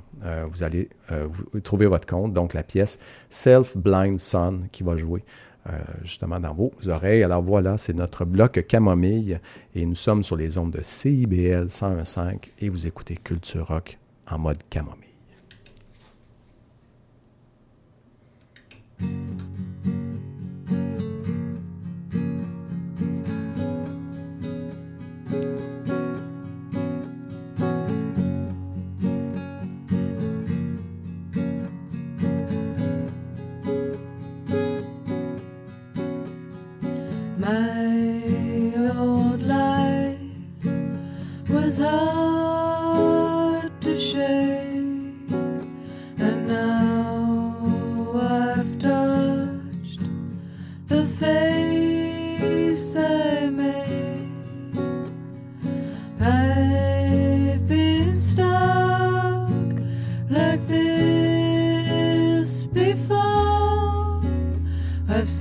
[0.49, 2.33] vous allez vous trouver votre compte.
[2.33, 5.25] Donc, la pièce Self Blind Son qui va jouer
[5.69, 7.23] euh, justement dans vos oreilles.
[7.23, 9.39] Alors voilà, c'est notre bloc camomille
[9.75, 13.99] et nous sommes sur les ondes de CIBL 101.5 et vous écoutez Culture Rock
[14.29, 14.99] en mode camomille.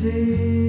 [0.02, 0.61] see.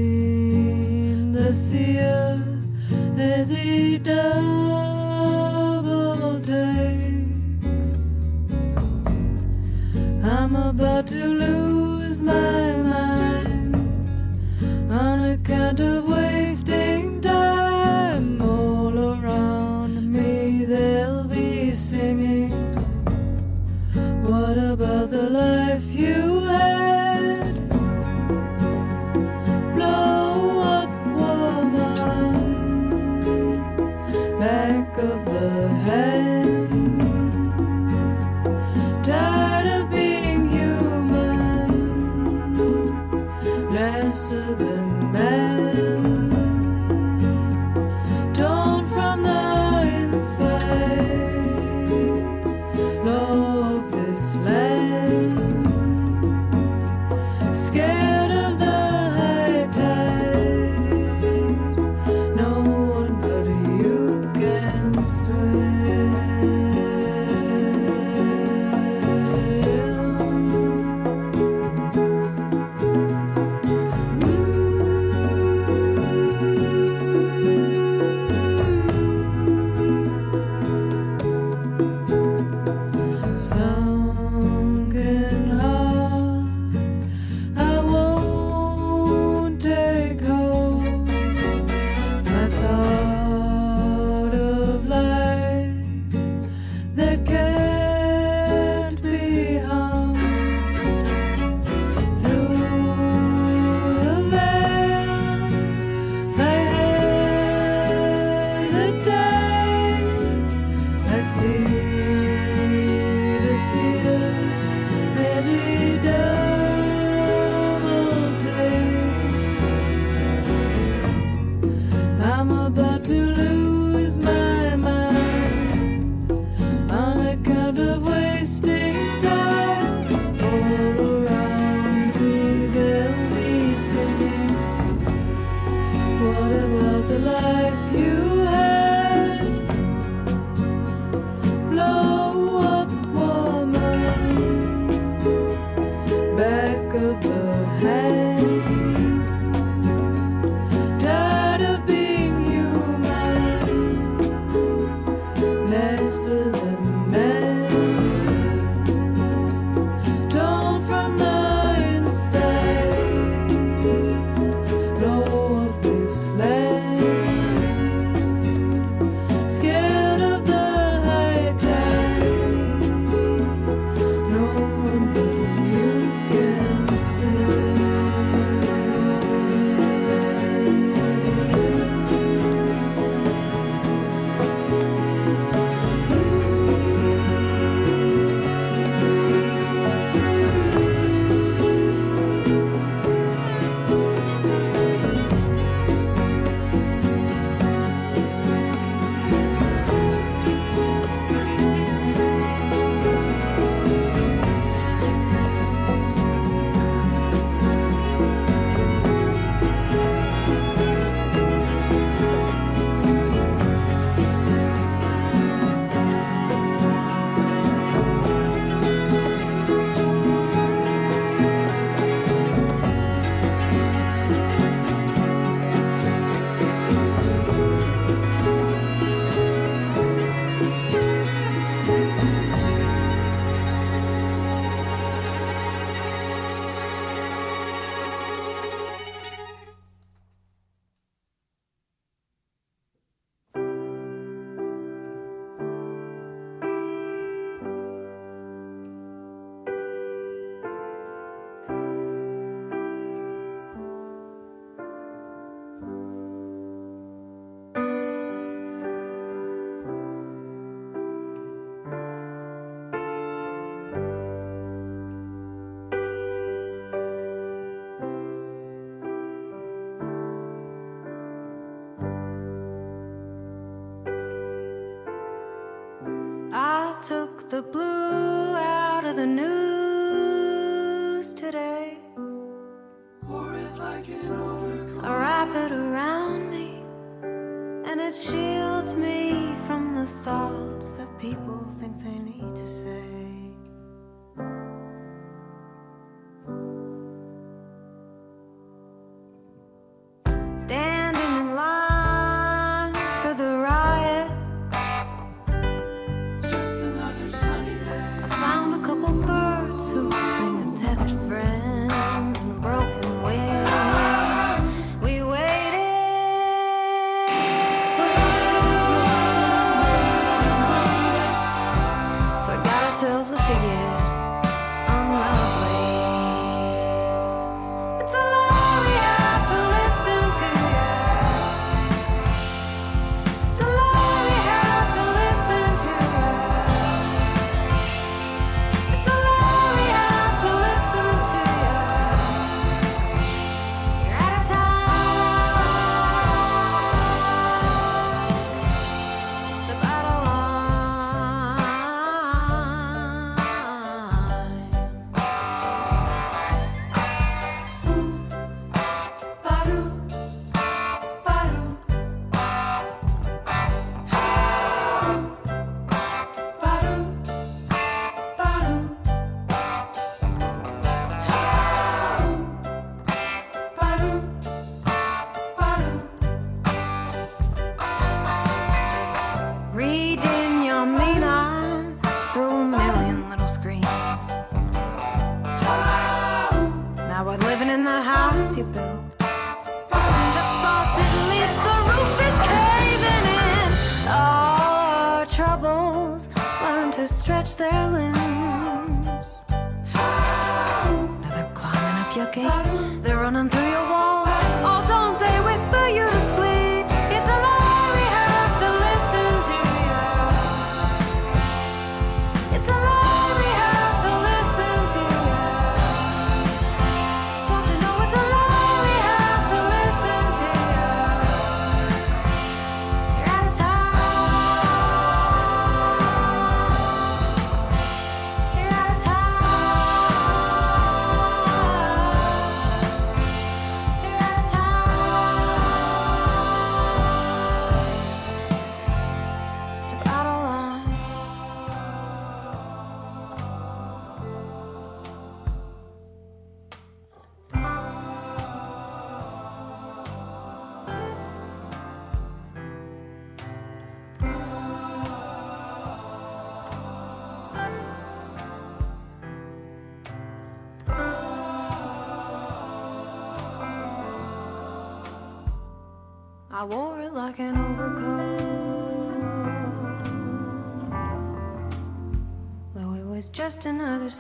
[288.13, 288.62] It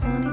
[0.03, 0.32] sunny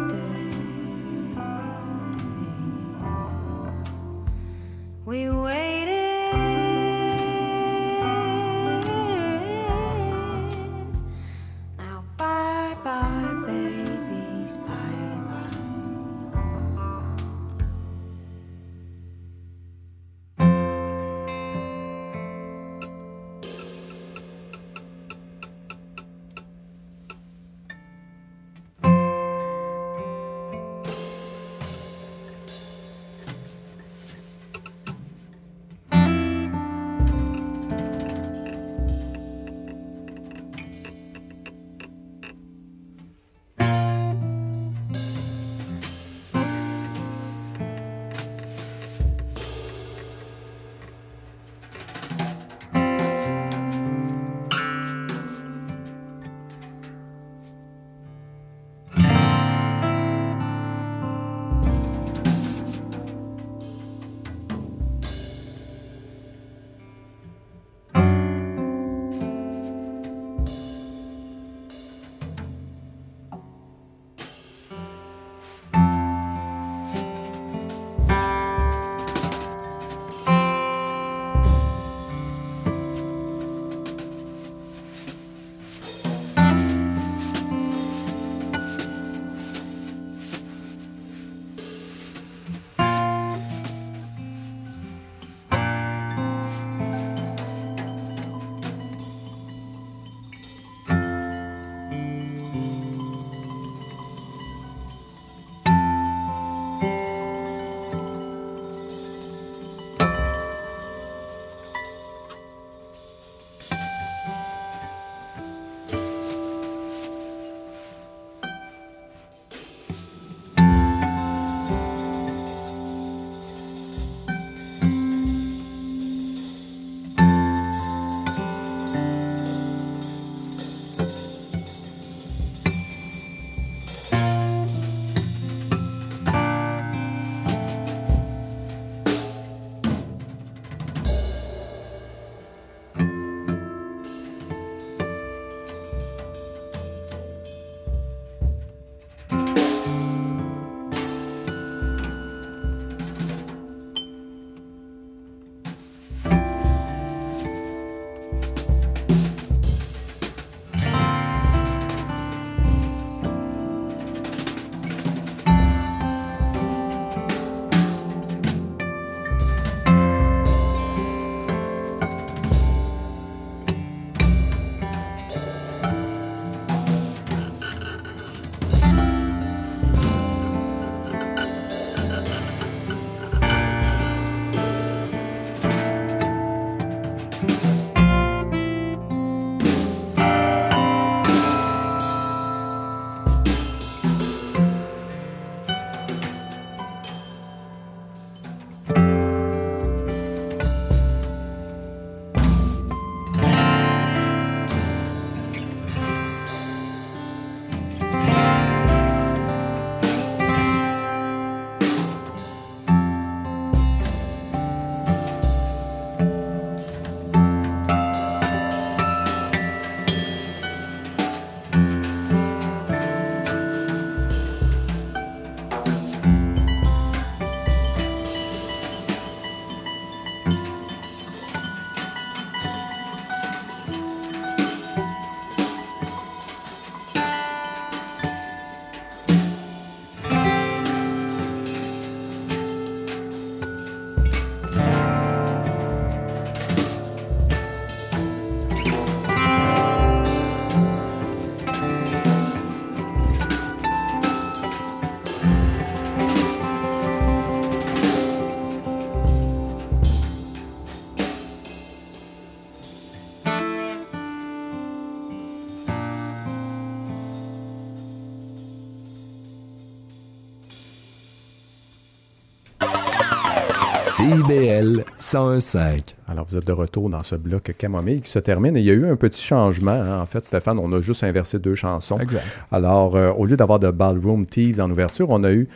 [274.20, 276.14] CIBL 101.5.
[276.28, 278.76] Alors, vous êtes de retour dans ce bloc Camomille qui se termine.
[278.76, 279.92] Et il y a eu un petit changement.
[279.94, 280.20] hein.
[280.20, 282.20] En fait, Stéphane, on a juste inversé deux chansons.
[282.20, 282.44] Exact.
[282.70, 285.70] Alors, euh, au lieu d'avoir de Ballroom Thieves en ouverture, on a eu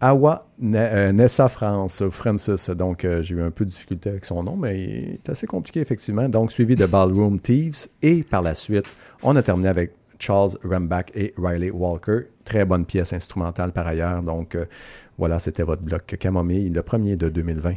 [0.00, 2.70] Awa Ne- euh, Nessa France, Francis.
[2.70, 5.48] Donc, euh, j'ai eu un peu de difficulté avec son nom, mais il est assez
[5.48, 6.28] compliqué, effectivement.
[6.28, 7.88] Donc, suivi de Ballroom Thieves.
[8.02, 8.86] Et par la suite,
[9.24, 12.20] on a terminé avec Charles Rembach et Riley Walker.
[12.44, 14.22] Très bonne pièce instrumentale par ailleurs.
[14.22, 14.64] Donc, euh,
[15.16, 17.74] voilà, c'était votre bloc Camomille, le premier de 2020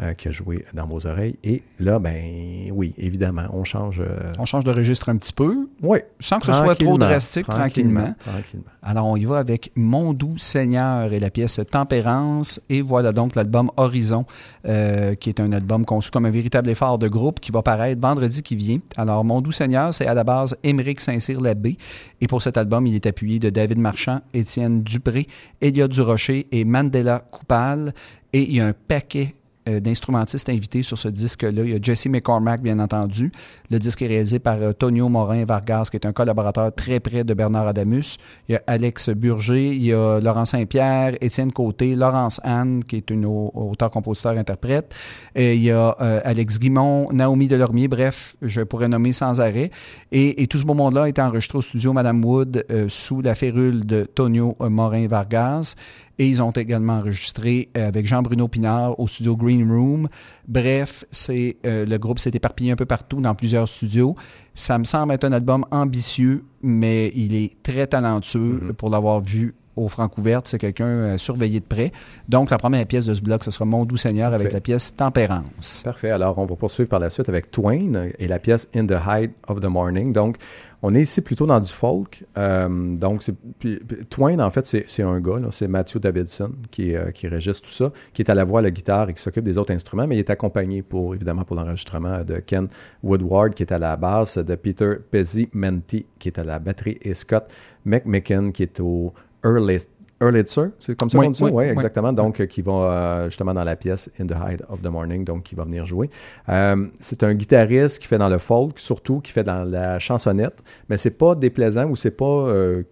[0.00, 1.36] euh, qui a joué dans vos oreilles.
[1.44, 4.00] Et là, ben oui, évidemment, on change.
[4.00, 7.46] euh, On change de registre un petit peu, oui, sans que ce soit trop drastique,
[7.46, 8.14] tranquillement.
[8.18, 8.64] Tranquillement.
[8.82, 12.60] Alors, on y va avec Mon doux Seigneur et la pièce Tempérance.
[12.68, 14.24] Et voilà donc l'album Horizon,
[14.66, 18.00] euh, qui est un album conçu comme un véritable effort de groupe qui va paraître
[18.00, 18.78] vendredi qui vient.
[18.96, 21.76] Alors, Mon doux Seigneur, c'est à la base Émeric Saint-Cyr-Labbé.
[22.20, 25.28] Et pour cet album, il est appuyé de David Marchand, Étienne Dupré,
[25.60, 27.92] Elliot Durocher et Mandela Coupal.
[28.32, 29.34] Et il y a un paquet
[29.68, 31.62] euh, d'instrumentistes invités sur ce disque-là.
[31.64, 33.32] Il y a Jesse McCormack, bien entendu.
[33.70, 37.24] Le disque est réalisé par euh, Tonio Morin Vargas, qui est un collaborateur très près
[37.24, 38.18] de Bernard Adamus.
[38.48, 42.96] Il y a Alex Burger, il y a Laurent Saint-Pierre, Étienne Côté, Laurence Anne, qui
[42.96, 44.94] est une au- auteur-compositeur-interprète.
[45.36, 49.70] Il y a euh, Alex Guimont, Naomi Delormier, bref, je pourrais nommer sans arrêt.
[50.10, 53.86] Et, et tout ce beau monde-là été enregistré au studio Madame Wood sous la férule
[53.86, 55.74] de Tonio euh, Morin Vargas.
[56.18, 60.08] Et ils ont également enregistré euh, avec Jean-Bruno Pinard au studio Green Room.
[60.46, 64.14] Bref, c'est euh, le groupe s'est éparpillé un peu partout dans plusieurs studios.
[64.54, 69.54] Ça me semble être un album ambitieux, mais il est très talentueux pour l'avoir vu
[69.76, 70.46] au Francouverte.
[70.48, 71.92] C'est quelqu'un euh, surveillé de près.
[72.28, 74.94] Donc, la première pièce de ce bloc, ce sera Mon doux Seigneur avec la pièce
[74.94, 75.82] Tempérance.
[75.84, 76.10] Parfait.
[76.10, 79.32] Alors, on va poursuivre par la suite avec Twain et la pièce In the Height
[79.48, 80.12] of the Morning.
[80.12, 80.36] Donc,
[80.84, 82.24] on est ici plutôt dans du folk.
[82.36, 83.22] Euh, donc,
[83.60, 83.78] puis-
[84.10, 87.70] Twain, en fait, c'est c'est un gars, c'est Matthew Davidson qui, euh, qui régisse tout
[87.70, 90.08] ça, qui est à la voix, à la guitare et qui s'occupe des autres instruments,
[90.08, 92.66] mais il est accompagné pour, évidemment, pour l'enregistrement de Ken
[93.04, 97.14] Woodward, qui est à la basse, de Peter Pezzimenti, qui est à la batterie, et
[97.14, 97.44] Scott
[97.84, 99.12] McMicken, qui est au
[99.44, 99.78] early
[100.20, 101.44] Earlitzer, c'est comme ça Oui, qu'on dit ça?
[101.46, 102.12] oui, exactement.
[102.12, 105.24] Donc, euh, qui va euh, justement dans la pièce In the Height of the Morning,
[105.24, 106.10] donc qui va venir jouer.
[106.48, 110.62] Euh, c'est un guitariste qui fait dans le folk, surtout, qui fait dans la chansonnette,
[110.88, 112.48] mais c'est pas déplaisant ou c'est pas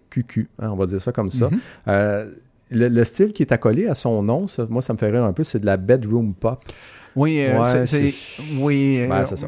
[0.09, 1.49] cucu, hein, on va dire ça comme ça.
[1.49, 1.59] Mhm.
[1.87, 2.31] Euh,
[2.69, 5.23] le, le style qui est accolé à son nom, ça- moi, ça me fait rire
[5.23, 6.61] un peu, c'est de la bedroom pop.
[7.15, 8.13] Oui, euh, Ouais, c'est-
[8.57, 9.47] oui, euh, Ben, c'est ça.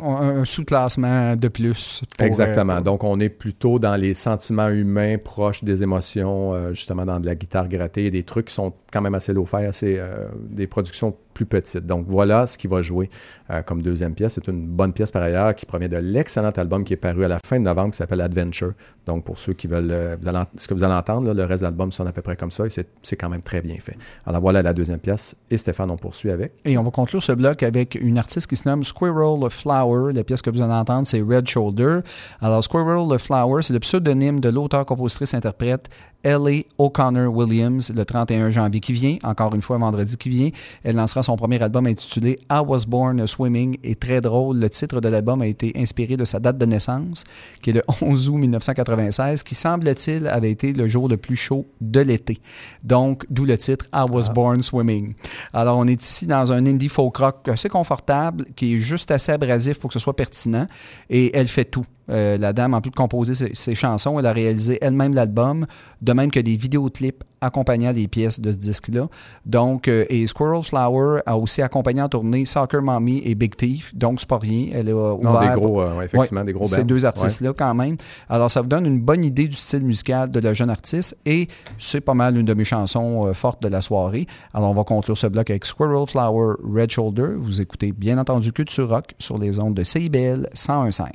[0.00, 2.02] on- un sous-classement de plus.
[2.16, 2.76] pour, Exactement.
[2.76, 7.20] euh, Donc, on est plutôt dans les sentiments humains proches des émotions, euh, justement dans
[7.20, 10.66] de la guitare grattée, des trucs qui sont quand même assez low-fi, assez, euh, des
[10.66, 11.86] productions plus petites.
[11.86, 13.10] Donc, voilà ce qui va jouer
[13.50, 14.34] euh, comme deuxième pièce.
[14.34, 17.28] C'est une bonne pièce par ailleurs qui provient de l'excellent album qui est paru à
[17.28, 18.72] la fin de novembre qui s'appelle Adventure.
[19.06, 20.16] Donc, pour ceux qui veulent, euh,
[20.56, 22.66] ce que vous allez entendre, le reste de l'album sonne à peu près comme ça
[22.66, 23.96] et c'est quand même très bien fait.
[24.26, 25.36] Alors, voilà la deuxième pièce.
[25.50, 26.52] Et Stéphane, on poursuit avec.
[26.64, 30.12] Et on va conclure ce bloc avec une artiste qui se nomme Squirrel Flower.
[30.12, 32.00] La pièce que vous allez entendre, c'est Red Shoulder.
[32.40, 35.88] Alors, Squirrel Flower, c'est le pseudonyme de l'auteur-compositrice-interprète
[36.24, 40.50] Ellie O'Connor Williams le 31 janvier qui vient, encore une fois vendredi qui vient.
[40.84, 45.00] Elle lancera son premier album intitulé I Was Born Swimming et très drôle, le titre
[45.00, 47.24] de l'album a été inspiré de sa date de naissance,
[47.60, 51.66] qui est le 11 août 1996, qui semble-t-il avait été le jour le plus chaud
[51.80, 52.38] de l'été.
[52.84, 55.14] Donc, d'où le titre I Was Born Swimming.
[55.52, 59.32] Alors, on est ici dans un indie folk rock assez confortable, qui est juste assez
[59.32, 60.66] abrasif pour que ce soit pertinent,
[61.10, 61.86] et elle fait tout.
[62.10, 65.66] Euh, la dame, en plus de composer ses, ses chansons, elle a réalisé elle-même l'album,
[66.00, 69.08] de même que des vidéoclips accompagnant les pièces de ce disque-là.
[69.46, 73.92] Donc, euh, et Squirrel Flower a aussi accompagné en tournée Soccer Mommy et Big Thief.
[73.96, 74.68] Donc, c'est pas rien.
[74.72, 77.04] Elle a Non, ouvert des gros, euh, ouais, effectivement, des gros ces deux Ouais.
[77.04, 77.96] artistes-là quand même.
[78.28, 81.48] Alors, ça vous donne une bonne idée du style musical de la jeune artiste et
[81.78, 84.26] c'est pas mal une de mes chansons euh, fortes de la soirée.
[84.54, 87.30] Alors, on va conclure ce bloc avec Squirrel Flower Red Shoulder.
[87.38, 91.06] Vous écoutez bien entendu Culture Rock sur les ondes de CIBL 101.5.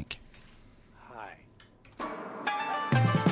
[2.94, 3.27] À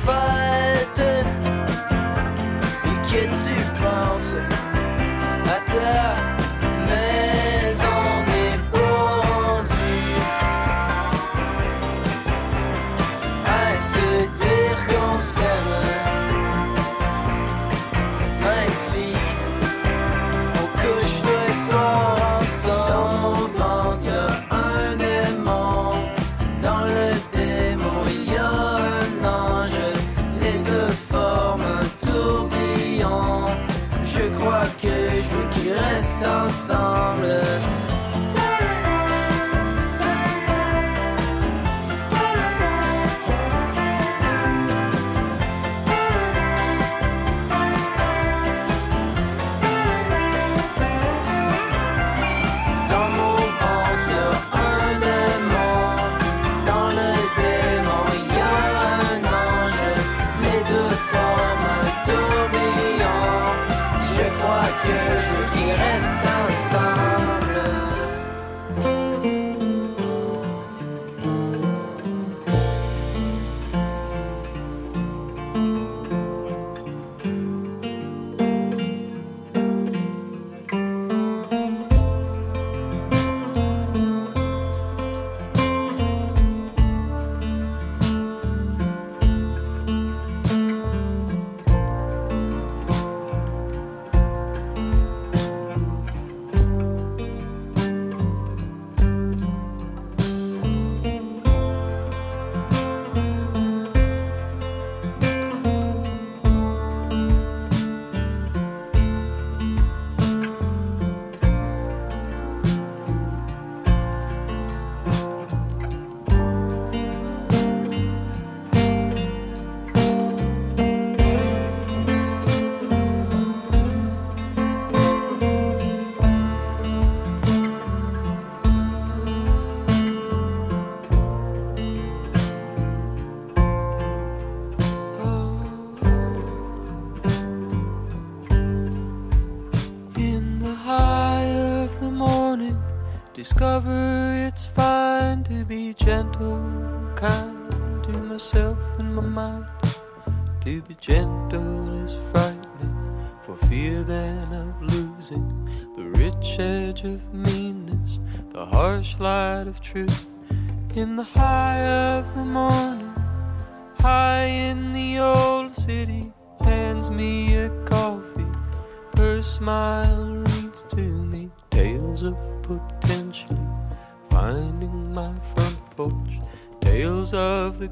[0.00, 0.39] fun.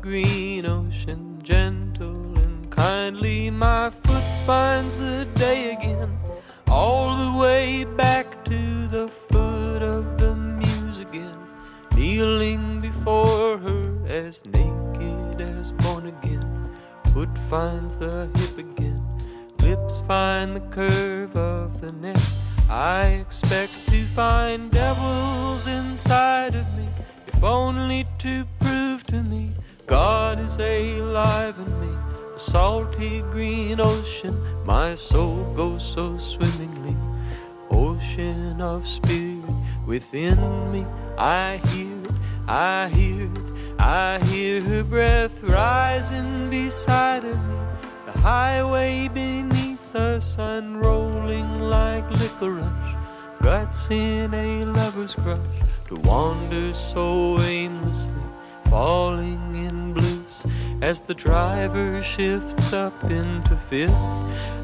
[0.00, 0.47] green.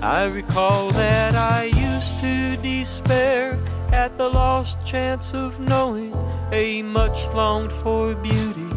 [0.04, 3.58] I recall that I used to despair
[3.90, 6.14] at the lost chance of knowing
[6.52, 8.68] a much longed for beauty.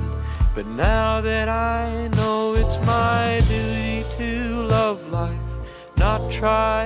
[0.55, 5.37] But now that I know it's my duty to love life,
[5.97, 6.76] not try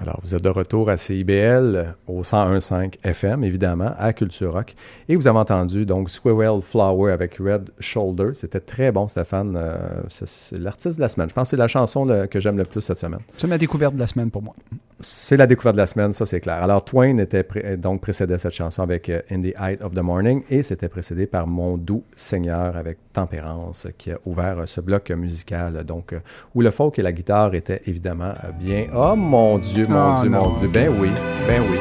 [0.00, 4.74] Alors, vous êtes de retour à CIBL au 101.5 FM, évidemment, à Culture Rock.
[5.08, 8.30] Et vous avez entendu donc Squirrel Flower avec Red Shoulder.
[8.34, 9.56] C'était très bon, Stéphane.
[9.56, 9.76] Euh,
[10.08, 11.28] c'est- c'est l'artiste de la semaine.
[11.28, 13.20] Je pense que c'est la chanson le- que j'aime le plus cette semaine.
[13.36, 14.54] C'est ma découverte de la semaine pour moi.
[14.98, 16.62] C'est la découverte de la semaine, ça c'est clair.
[16.62, 19.98] Alors, Twain était pré- donc précédait cette chanson avec euh, In the Height of the
[20.02, 24.80] Morning et c'était précédé par Mon doux Seigneur avec Tempérance qui a ouvert euh, ce
[24.80, 26.20] bloc musical, donc euh,
[26.54, 28.86] où le folk et la guitare étaient évidemment euh, bien.
[28.96, 30.58] Oh mon Dieu, mon Oh, Dieu, mon.
[30.58, 30.68] Dieu.
[30.72, 31.10] Ben oui,
[31.46, 31.76] ben oui.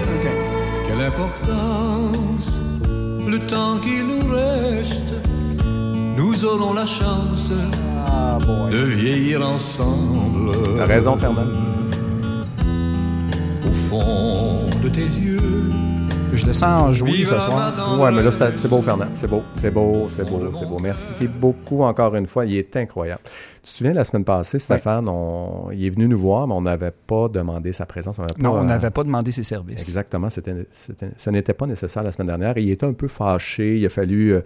[0.85, 2.59] Quelle importance,
[3.25, 5.13] le temps qui nous reste,
[6.17, 7.49] nous aurons la chance
[8.05, 8.39] Ah,
[8.69, 10.51] de vieillir ensemble.
[10.75, 11.43] T'as raison, Fernand.
[13.65, 15.39] Au fond de tes yeux,
[16.33, 17.99] je le sens jouer ce soir.
[17.99, 19.07] Ouais, mais là, c'est beau, Fernand.
[19.13, 20.79] C'est beau, c'est beau, c'est beau, c'est beau.
[20.79, 22.45] Merci beaucoup encore une fois.
[22.45, 23.21] Il est incroyable.
[23.63, 26.61] Tu te souviens, la semaine passée, Stéphane, on- il est venu nous voir, mais on
[26.61, 28.19] n'avait pas demandé sa présence.
[28.19, 29.79] On avait Non, on euh, n'avait pas demandé ses services.
[29.87, 30.27] Exactement.
[30.29, 32.57] Ce n'était pas nécessaire la semaine dernière.
[32.57, 33.77] Il était un peu fâché.
[33.77, 34.41] Il a fallu, euh,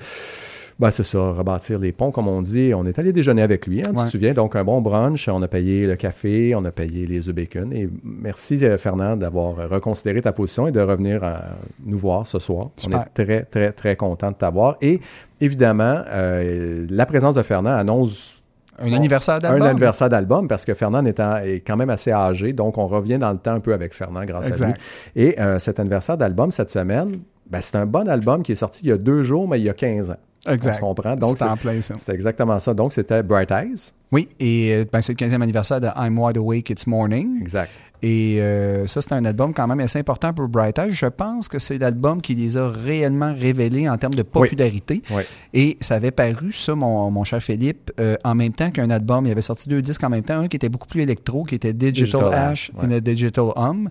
[0.79, 2.71] ben, c'est ça, rebâtir les ponts, comme on dit.
[2.73, 4.33] On est allé déjeuner avec lui, hein, tu te souviens?
[4.33, 5.27] Donc, un bon brunch.
[5.27, 7.73] On a payé le café, on a payé les œufs bacon.
[7.73, 11.41] Et merci, euh, Fernand, d'avoir reconsidéré ta position et de revenir à
[11.85, 12.69] nous voir ce soir.
[12.77, 12.99] Super.
[12.99, 14.77] On est très, très, très content de t'avoir.
[14.81, 15.01] Et
[15.41, 18.41] évidemment, euh, la présence de Fernand annonce
[18.81, 19.61] Un anniversaire d'album.
[19.61, 22.87] un anniversaire d'album parce que Fernand est, en- est quand même assez âgé, donc on
[22.87, 24.73] revient dans le temps un peu avec Fernand grâce à lui.
[25.17, 27.11] Et euh, cet anniversaire d'album cette semaine,
[27.49, 29.63] ben, c'est un bon album qui est sorti il y a deux jours, mais il
[29.63, 30.17] y a 15 ans.
[30.47, 30.71] Exact.
[30.71, 31.15] On se comprend.
[31.15, 31.95] Donc, C'est en c'est- plein ça.
[31.97, 32.73] c'est exactement ça.
[32.73, 33.91] Donc, c'était Bright Eyes.
[34.11, 37.41] Oui, et euh, ben, c'est le 15e anniversaire de I'm Wide Awake, It's Morning.
[37.41, 37.69] Exact.
[38.01, 40.93] Et euh, ça, c'est un album quand même assez important pour Bright Eyes.
[40.93, 45.03] Je pense que c'est l'album qui les a réellement révélés en termes de popularité.
[45.11, 45.23] Oui.
[45.53, 49.25] Et ça avait paru, ça, mon, mon cher Philippe, euh, en même temps qu'un album.
[49.25, 50.39] Il avait sorti deux disques en même temps.
[50.39, 53.01] Un qui était beaucoup plus électro, qui était Digital, Digital Ash Ash, ouais.
[53.01, 53.89] Digital Hum.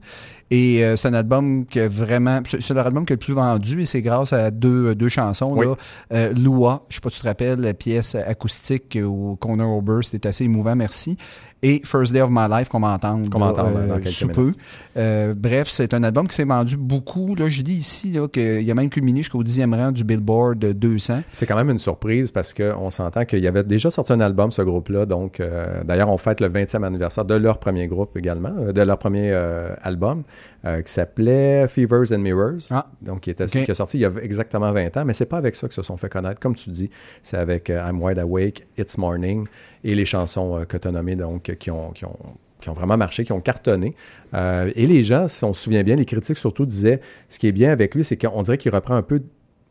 [0.50, 2.40] Et euh, c'est un album que vraiment...
[2.44, 5.52] C'est leur album qui est le plus vendu et c'est grâce à deux, deux chansons.
[5.54, 5.66] Oui.
[5.66, 5.74] Là.
[6.12, 10.00] Euh, Lua, je sais pas si tu te rappelles, la pièce acoustique au Corner Ober,
[10.02, 11.16] c'était assez émouvant, merci.
[11.62, 14.08] Et First Day of My Life qu'on va entendre, Qu'on va entendre dans euh, quelques
[14.08, 14.36] sous minutes.
[14.36, 14.52] peu.
[14.96, 17.34] Euh, bref, c'est un album qui s'est vendu beaucoup.
[17.34, 21.22] Là, je dis ici qu'il a même culminé jusqu'au dixième rang du Billboard 200.
[21.32, 24.52] C'est quand même une surprise parce qu'on s'entend qu'il y avait déjà sorti un album,
[24.52, 25.04] ce groupe-là.
[25.06, 28.82] Donc, euh, d'ailleurs, on fête le 20e anniversaire de leur premier groupe également, euh, de
[28.82, 30.22] leur premier euh, album,
[30.64, 32.68] euh, qui s'appelait Fevers and Mirrors.
[32.70, 32.86] Ah.
[33.02, 35.04] Donc, qui, était, qui est sorti il y a exactement 20 ans.
[35.04, 36.40] Mais c'est pas avec ça que se sont fait connaître.
[36.40, 36.90] Comme tu dis,
[37.22, 39.46] c'est avec euh, I'm Wide Awake, It's Morning
[39.84, 42.16] et les chansons euh, que tu as nommées, donc, qui ont, qui ont
[42.60, 43.94] qui ont vraiment marché, qui ont cartonné.
[44.34, 47.46] Euh, et les gens, si on se souvient bien, les critiques surtout disaient, ce qui
[47.46, 49.22] est bien avec lui, c'est qu'on dirait qu'il reprend un peu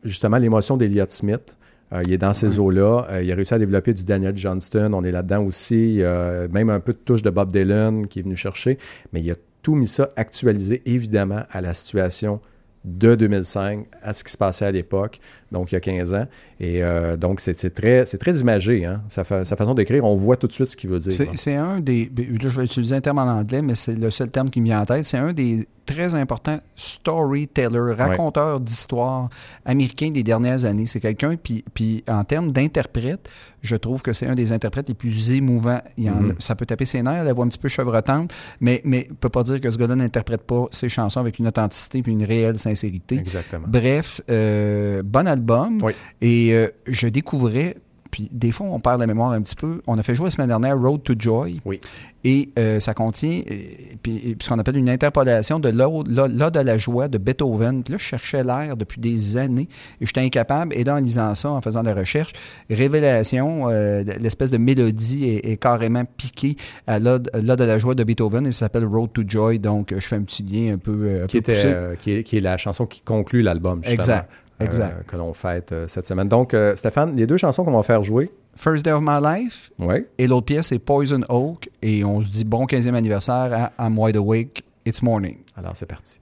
[0.04, 1.56] justement l'émotion d'Eliott Smith.
[1.92, 3.06] Euh, il est dans ces eaux-là.
[3.10, 4.92] Euh, il a réussi à développer du Daniel Johnston.
[4.92, 5.96] On est là-dedans aussi.
[5.96, 8.78] Y même un peu de touche de Bob Dylan qui est venu chercher.
[9.12, 9.34] Mais il a
[9.68, 12.40] tout mis ça actualisé, évidemment, à la situation
[12.86, 15.20] de 2005, à ce qui se passait à l'époque,
[15.52, 16.26] donc il y a 15 ans.
[16.60, 19.00] Et euh, donc, c'est très, très imagé, hein?
[19.08, 20.04] sa, fa- sa façon d'écrire.
[20.04, 21.12] On voit tout de suite ce qu'il veut dire.
[21.36, 22.10] C'est un des.
[22.16, 24.66] Là, je vais utiliser un terme en anglais, mais c'est le seul terme qui me
[24.66, 25.04] vient en tête.
[25.04, 29.30] C'est un des très importants storytellers, raconteurs d'histoires
[29.64, 30.84] américains des dernières années.
[30.86, 33.28] C'est quelqu'un, puis, puis en termes d'interprète,
[33.62, 35.80] je trouve que c'est un des interprètes les plus émouvants.
[35.96, 36.34] Il Mhm.
[36.38, 39.28] Ça peut taper ses nerfs, la voix un petit peu chevrotante, mais mais ne peut
[39.28, 42.58] pas dire que ce gars-là n'interprète pas ses chansons avec une authenticité puis une réelle
[42.58, 43.16] sincérité.
[43.18, 43.66] Exactement.
[43.66, 45.78] Bref, euh, bon album.
[45.82, 45.92] Oui.
[46.20, 47.76] Et euh, je découvrais,
[48.10, 49.80] puis des fois on perd la mémoire un petit peu.
[49.86, 51.60] On a fait jouer la semaine dernière Road to Joy.
[51.64, 51.80] Oui.
[52.24, 56.62] Et euh, ça contient euh, et puis ce qu'on appelle une interpolation de l'Ode à
[56.64, 57.84] la joie de Beethoven.
[57.84, 59.68] Puis là, je cherchais l'air depuis des années
[60.00, 60.74] et j'étais incapable.
[60.74, 62.32] Et là, en lisant ça, en faisant de la recherche,
[62.68, 66.56] révélation, euh, l'espèce de mélodie est, est carrément piquée
[66.86, 69.58] à l'Ode à la joie de Beethoven et ça s'appelle Road to Joy.
[69.60, 72.24] Donc, je fais un petit lien un peu, un qui, peu était, euh, qui, est,
[72.24, 73.80] qui est la chanson qui conclut l'album.
[73.84, 74.28] Exact,
[74.64, 75.06] exact.
[75.06, 76.28] que l'on fête euh, cette semaine.
[76.28, 79.70] Donc, euh, Stéphane, les deux chansons qu'on va faire jouer, First Day of My Life
[79.78, 81.70] oui, Et l'autre pièce, c'est Poison Oak.
[81.80, 85.38] Et on se dit bon 15e anniversaire à I'm Wide Awake, It's Morning.
[85.56, 86.20] alors c'est parti.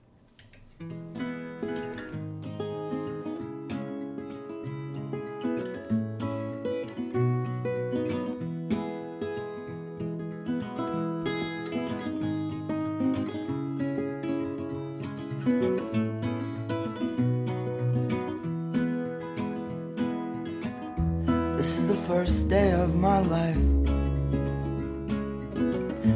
[21.66, 23.58] This is the first day of my life.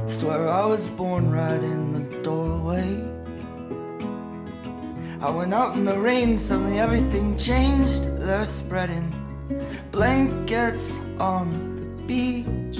[0.08, 3.02] Swear I was born right in the doorway.
[5.20, 8.04] I went out in the rain, suddenly everything changed.
[8.16, 9.10] They're spreading
[9.90, 12.78] blankets on the beach.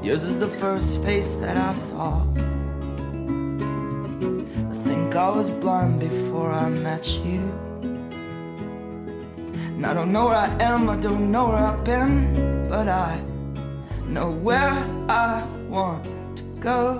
[0.00, 2.22] Yours is the first face that I saw.
[4.70, 7.67] I think I was blind before I met you.
[9.78, 13.22] And I don't know where I am, I don't know where I've been, but I
[14.08, 14.72] know where
[15.08, 16.04] I want
[16.38, 16.98] to go.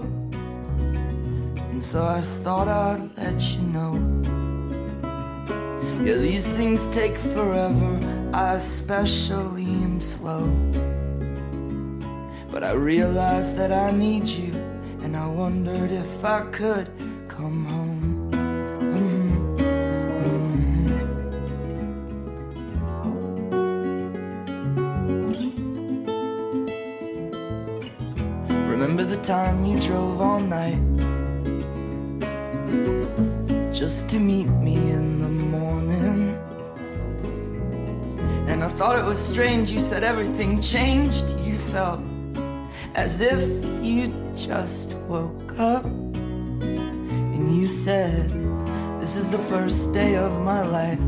[1.71, 3.95] And so I thought I'd let you know.
[6.05, 7.99] Yeah, these things take forever,
[8.33, 10.45] I especially am slow.
[12.49, 14.53] But I realized that I need you,
[15.03, 16.89] and I wondered if I could
[17.27, 17.88] come home.
[29.29, 30.81] Time you drove all night?
[33.75, 36.35] just to meet me in the morning.
[38.49, 41.39] And I thought it was strange, you said everything changed.
[41.41, 42.01] You felt
[42.95, 43.43] as if
[43.85, 45.85] you just woke up.
[45.85, 48.31] And you said,
[48.99, 51.05] This is the first day of my life.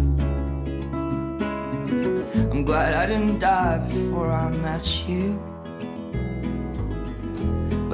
[2.53, 5.50] I'm glad I didn't die before I met you.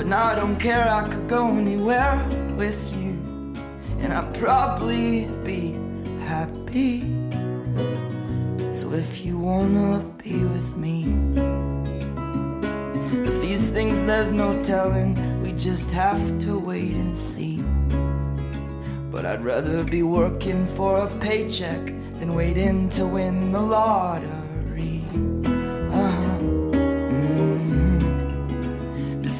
[0.07, 2.25] But now I don't care, I could go anywhere
[2.57, 3.19] with you.
[3.99, 5.73] And I'd probably be
[6.25, 7.01] happy.
[8.73, 11.07] So if you wanna be with me,
[13.11, 17.61] if these things there's no telling, we just have to wait and see.
[19.11, 21.85] But I'd rather be working for a paycheck
[22.21, 24.36] than waiting to win the lottery.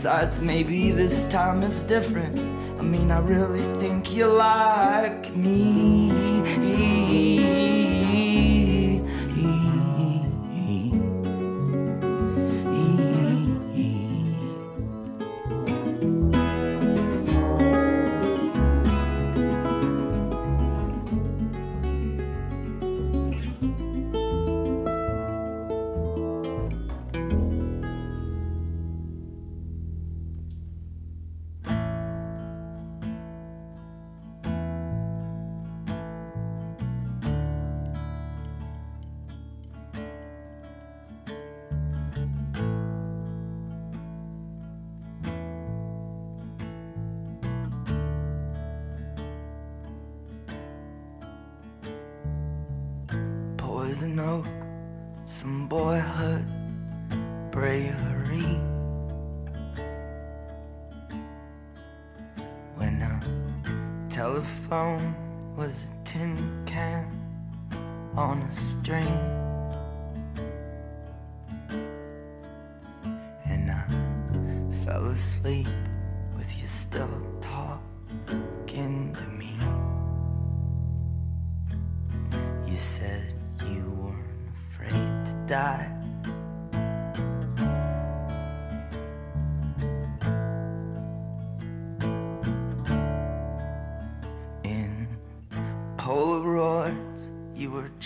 [0.07, 2.39] Besides, maybe this time it's different.
[2.79, 6.96] I mean, I really think you like me.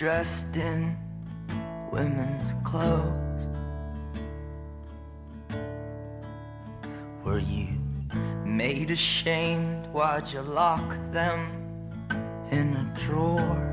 [0.00, 0.96] Dressed in
[1.92, 3.50] women's clothes.
[7.22, 7.68] Were you
[8.42, 9.86] made ashamed?
[9.88, 11.50] Why'd you lock them
[12.50, 13.69] in a drawer?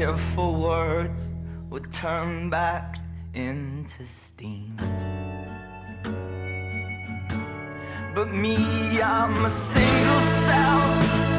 [0.00, 1.34] Tearful words
[1.68, 2.96] would turn back
[3.34, 4.74] into steam.
[8.14, 8.56] But me,
[9.02, 10.84] I'm a single cell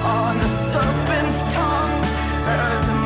[0.06, 2.02] on a serpent's tongue.
[2.46, 3.01] There's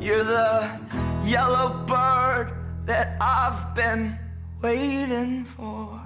[0.00, 0.80] You're the
[1.24, 2.52] yellow bird
[2.84, 4.16] that I've been
[4.62, 6.00] waiting for.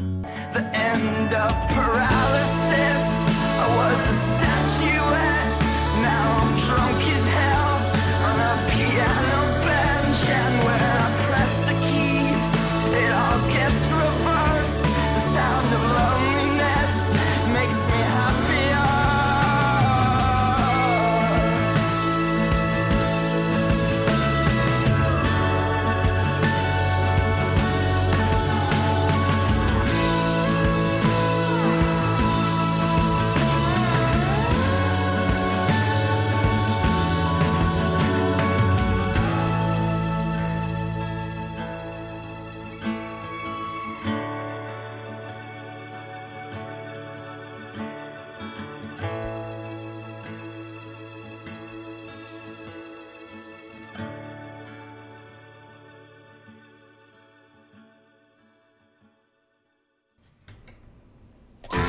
[0.55, 3.05] The end of paralysis.
[3.63, 4.20] I was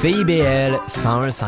[0.02, 1.46] CIBL 101.5.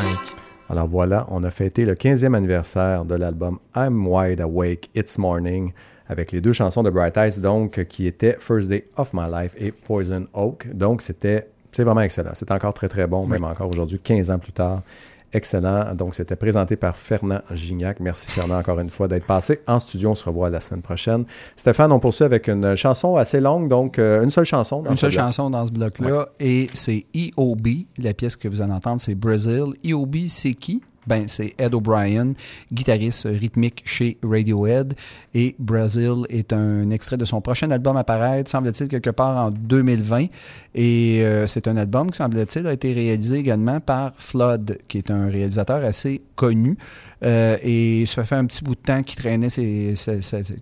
[0.69, 5.73] Alors voilà, on a fêté le 15e anniversaire de l'album I'm Wide Awake, It's Morning,
[6.07, 9.55] avec les deux chansons de Bright Eyes, donc, qui étaient First Day of My Life
[9.57, 10.67] et Poison Oak.
[10.71, 12.29] Donc, c'était c'est vraiment excellent.
[12.35, 14.83] C'est encore très, très bon, même encore aujourd'hui, 15 ans plus tard.
[15.33, 15.95] Excellent.
[15.95, 17.99] Donc, c'était présenté par Fernand Gignac.
[17.99, 20.11] Merci, Fernand, encore une fois, d'être passé en studio.
[20.11, 21.25] On se revoit la semaine prochaine.
[21.55, 24.83] Stéphane, on poursuit avec une chanson assez longue, donc euh, une seule chanson.
[24.83, 25.21] Dans Une seule bloc.
[25.25, 27.67] chanson dans ce bloc-là, et c'est EOB.
[27.97, 29.73] La pièce que vous allez entendre, c'est Brazil.
[29.83, 30.81] EOB, c'est qui?
[31.07, 32.33] Ben, c'est Ed O'Brien,
[32.71, 34.93] guitariste rythmique chez Radiohead.
[35.33, 39.51] Et Brazil est un extrait de son prochain album à paraître, semble-t-il, quelque part en
[39.51, 40.27] 2020.
[40.75, 45.11] Et euh, c'est un album qui, semble-t-il, a été réalisé également par Flood, qui est
[45.11, 46.77] un réalisateur assez connu.
[47.23, 49.93] Euh, et ça fait un petit bout de temps qu'il traînait, ses,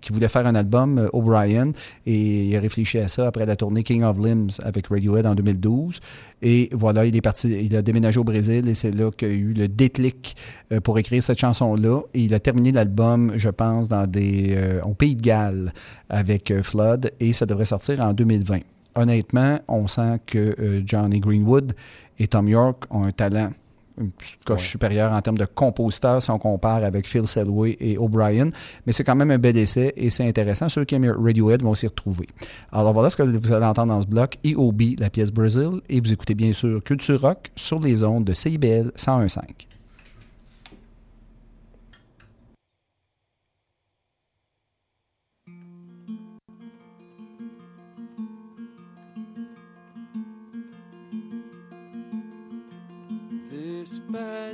[0.02, 1.72] qu'il voulait faire un album, euh, O'Brien,
[2.06, 5.36] et il a réfléchi à ça après la tournée King of Limbs avec Radiohead en
[5.36, 6.00] 2012.
[6.42, 9.32] Et voilà, il est parti, il a déménagé au Brésil et c'est là qu'il y
[9.32, 10.31] a eu le déclic
[10.72, 12.02] euh, pour écrire cette chanson-là.
[12.14, 15.74] Et il a terminé l'album, je pense, dans des, euh, au Pays de Galles
[16.10, 18.60] avec euh, Flood et ça devrait sortir en 2020.
[18.96, 21.74] Honnêtement, on sent que euh, Johnny Greenwood
[22.20, 23.52] et Tom York ont un talent
[23.98, 27.98] une petite coche supérieure en termes de compositeur si on compare avec Phil Selway et
[27.98, 28.50] O'Brien.
[28.86, 30.70] Mais c'est quand même un bel essai et c'est intéressant.
[30.70, 32.28] Ceux qui aiment Radiohead vont s'y retrouver.
[32.72, 34.38] Alors voilà ce que vous allez entendre dans ce bloc.
[34.46, 35.82] EOB, la pièce Brazil.
[35.90, 39.71] Et vous écoutez bien sûr Culture Rock sur les ondes de CIBL 101.5.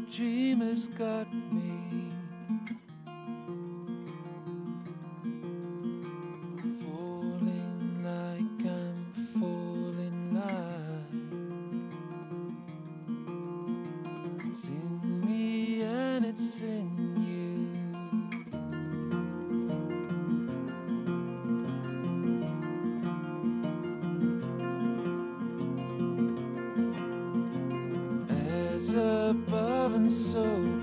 [0.01, 1.76] dream has got me.
[29.27, 30.76] Above and so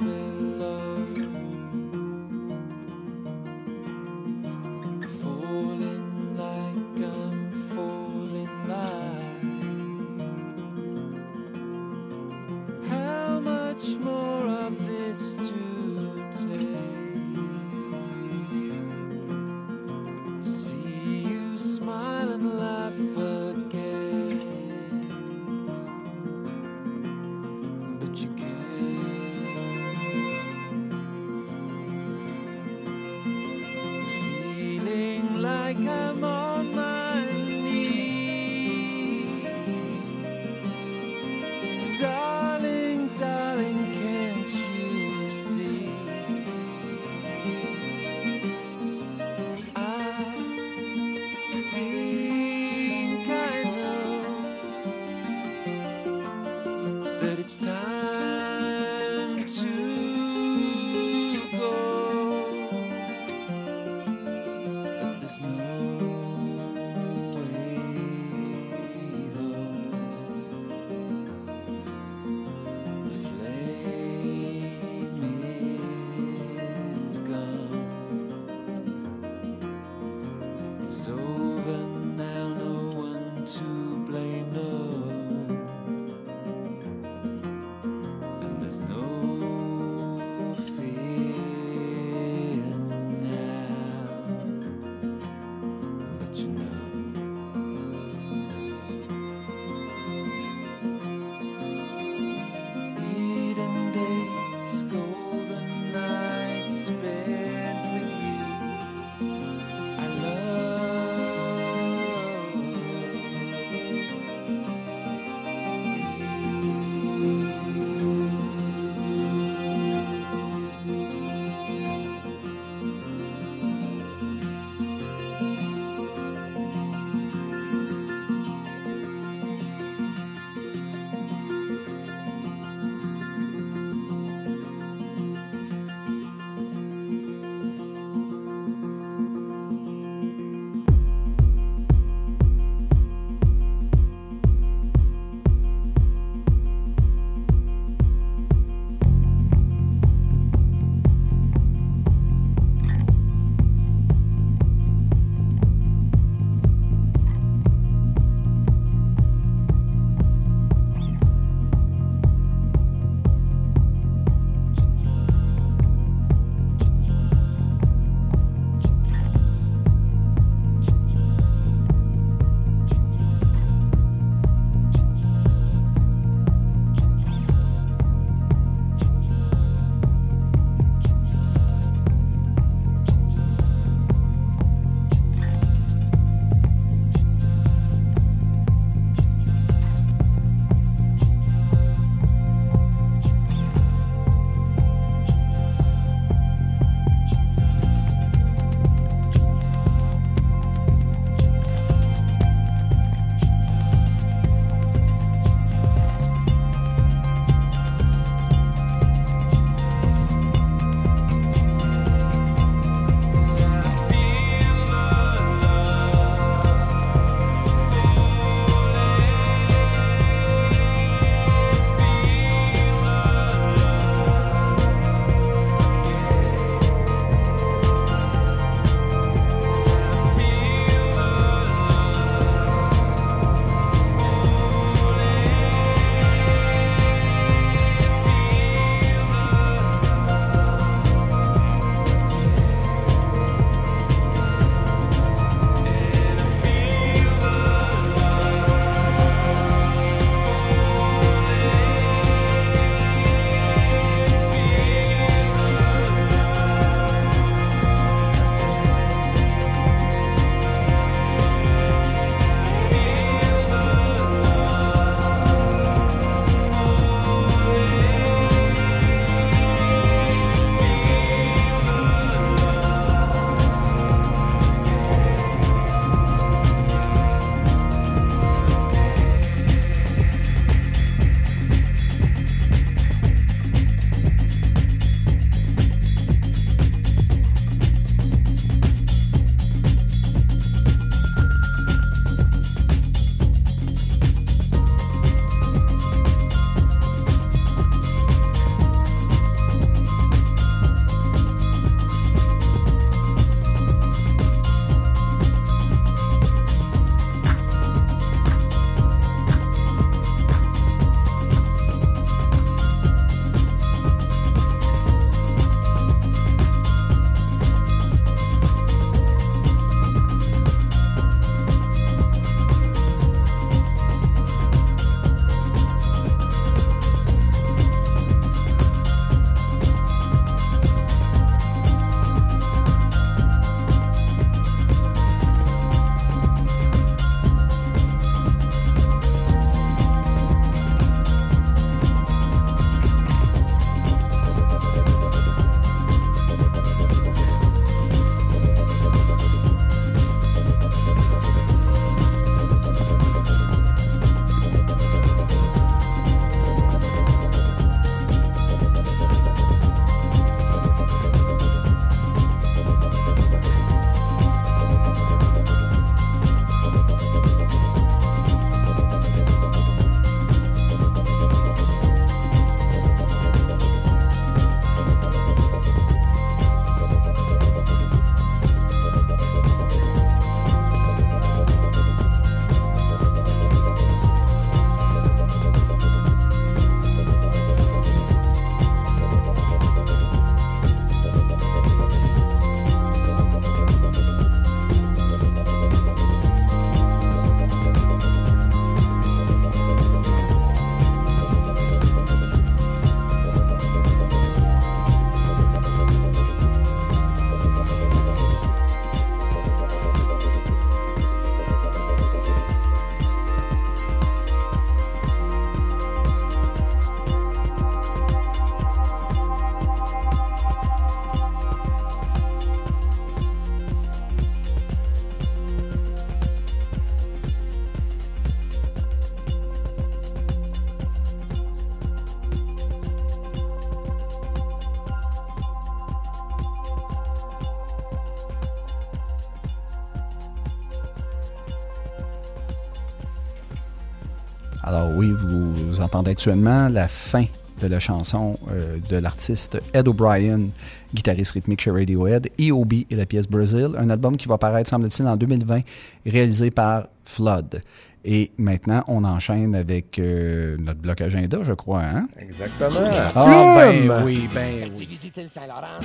[446.24, 447.44] entendez actuellement la fin
[447.82, 450.68] de la chanson euh, de l'artiste Ed O'Brien,
[451.12, 455.28] guitariste rythmique chez Radiohead, EOB et la pièce Brazil, un album qui va paraître, semble-t-il,
[455.28, 455.80] en 2020,
[456.24, 457.82] réalisé par Flood.
[458.24, 462.04] Et maintenant, on enchaîne avec euh, notre bloc agenda, je crois.
[462.04, 462.26] Hein?
[462.38, 463.00] Exactement.
[463.34, 465.06] Ah, ben oui, ben oui.
[465.06, 466.00] visitez le Saint-Laurent,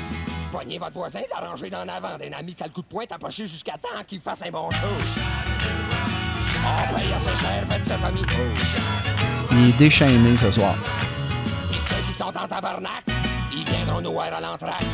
[0.51, 3.47] poignez votre voisin, d'arranger d'en avant d'un ami qui a le coup de poing, approchez
[3.47, 4.87] jusqu'à temps qu'il fasse un bon show.
[6.61, 9.28] On paye assez cher, faites ça comme
[9.59, 10.75] il est déchaîné ce soir.
[11.71, 13.03] Et ceux qui sont en tabarnak,
[13.51, 14.85] ils viendront nous voir à l'entraque.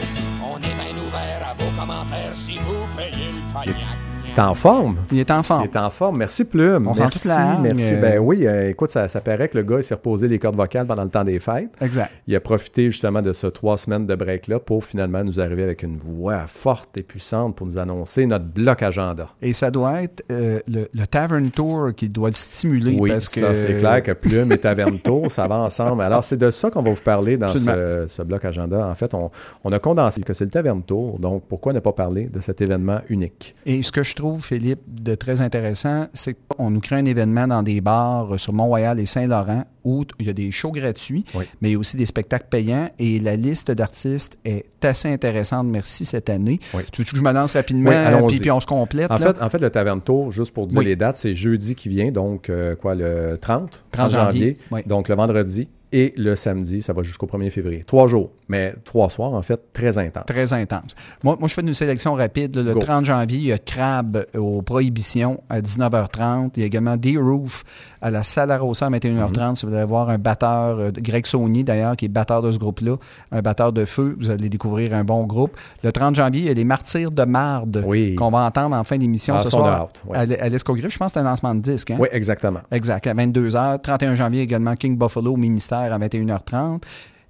[0.43, 4.04] On est bien ouvert à vos commentaires si vous payez le cognac.
[4.33, 4.97] T'es en forme?
[5.11, 5.61] Il est en forme.
[5.63, 6.17] Il est en forme.
[6.17, 6.87] Merci, Plume.
[6.87, 7.93] On sent merci, la merci.
[7.93, 8.01] euh.
[8.01, 10.57] Ben oui, euh, écoute, ça, ça paraît que le gars, il s'est reposé les cordes
[10.57, 11.69] vocales pendant le temps des fêtes.
[11.79, 12.11] Exact.
[12.27, 15.83] Il a profité justement de ce trois semaines de break-là pour finalement nous arriver avec
[15.83, 19.29] une voix forte et puissante pour nous annoncer notre bloc agenda.
[19.41, 22.97] Et ça doit être euh, le, le Tavern Tour qui doit le stimuler.
[22.99, 23.39] Oui, parce que...
[23.39, 26.01] ça, c'est clair que Plume et Taverne Tour, ça va ensemble.
[26.01, 28.85] Alors, c'est de ça qu'on va vous parler dans ce, bloc agenda.
[28.85, 29.31] En fait, on,
[29.63, 31.19] on a condensé que c'est le Taverne Tour.
[31.19, 33.55] Donc, pourquoi ne pas parler de cet événement unique?
[33.65, 37.47] Et ce que je trouve, Philippe, de très intéressant, c'est qu'on nous crée un événement
[37.47, 41.25] dans des bars euh, sur Mont-Royal et Saint-Laurent où il y a des shows gratuits,
[41.35, 41.45] Oui.
[41.61, 42.89] mais il y a aussi des spectacles payants.
[42.97, 46.59] Et la liste d'artistes est assez intéressante, merci, cette année.
[46.73, 46.81] Oui.
[46.91, 49.11] Tu veux que je me lance rapidement, Oui, puis, puis on se complète?
[49.11, 49.33] En là?
[49.33, 52.11] fait, en fait, le Taverne Tour, juste pour dire les dates, c'est jeudi qui vient,
[52.11, 57.03] donc euh, quoi, le 30, 30 janvier, donc le vendredi et le samedi, ça va
[57.03, 57.83] jusqu'au 1er février.
[57.83, 60.25] Trois jours, mais trois soirs, en fait, très intenses.
[60.27, 60.91] Très intense.
[61.23, 62.55] Moi, moi, je fais une sélection rapide.
[62.55, 62.63] là.
[62.63, 62.79] Le Go.
[62.79, 66.51] 30 janvier, il y a Crab au Prohibition à 19h30.
[66.55, 67.63] Il y a également D-Roof
[68.01, 69.49] à la Sala Rossa à 21h30.
[69.49, 69.55] Mhm.
[69.55, 72.57] Si vous voulez voir un batteur, euh, Greg Saunier d'ailleurs, qui est batteur de ce
[72.57, 72.95] groupe-là,
[73.31, 75.55] un batteur de feu, vous allez découvrir un bon groupe.
[75.83, 78.15] Le 30 janvier, il y a les Martyrs de Marde Oui.
[78.15, 80.17] qu'on va entendre en fin d'émission Ah, ce soir out, ouais.
[80.17, 80.91] à l- à l'Escogriffe.
[80.91, 81.91] Je pense que c'est un lancement de disque.
[81.91, 81.97] Hein?
[81.99, 82.59] Oui, exactement.
[82.71, 83.81] Exact, à 22h.
[83.81, 86.81] 31 janvier également, King Buffalo au ministère à 21h30.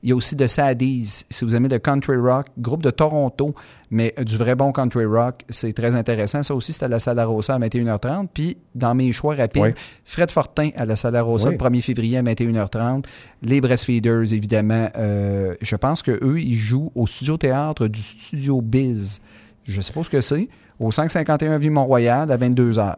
[0.04, 3.56] Il y a aussi de Saddies, si vous aimez de country rock, groupe de Toronto,
[3.90, 6.44] mais du vrai bon country rock, c'est très intéressant.
[6.44, 8.28] Ça aussi, c'est à la Sala Rossa à 21h30.
[8.32, 9.70] Puis, dans mes choix rapides, Oui.
[10.04, 11.56] Fred Fortin à la Sala Rossa Oui.
[11.56, 13.06] le 1er février à 21h30.
[13.42, 14.90] Les Breastfeeders, évidemment.
[14.96, 19.22] euh, je pense qu'eux, ils jouent au studio théâtre du Studio Biz.
[19.64, 20.50] Je sais pas ce que c'est.
[20.80, 22.96] Au 551 Vie Mont-Royal à 22h.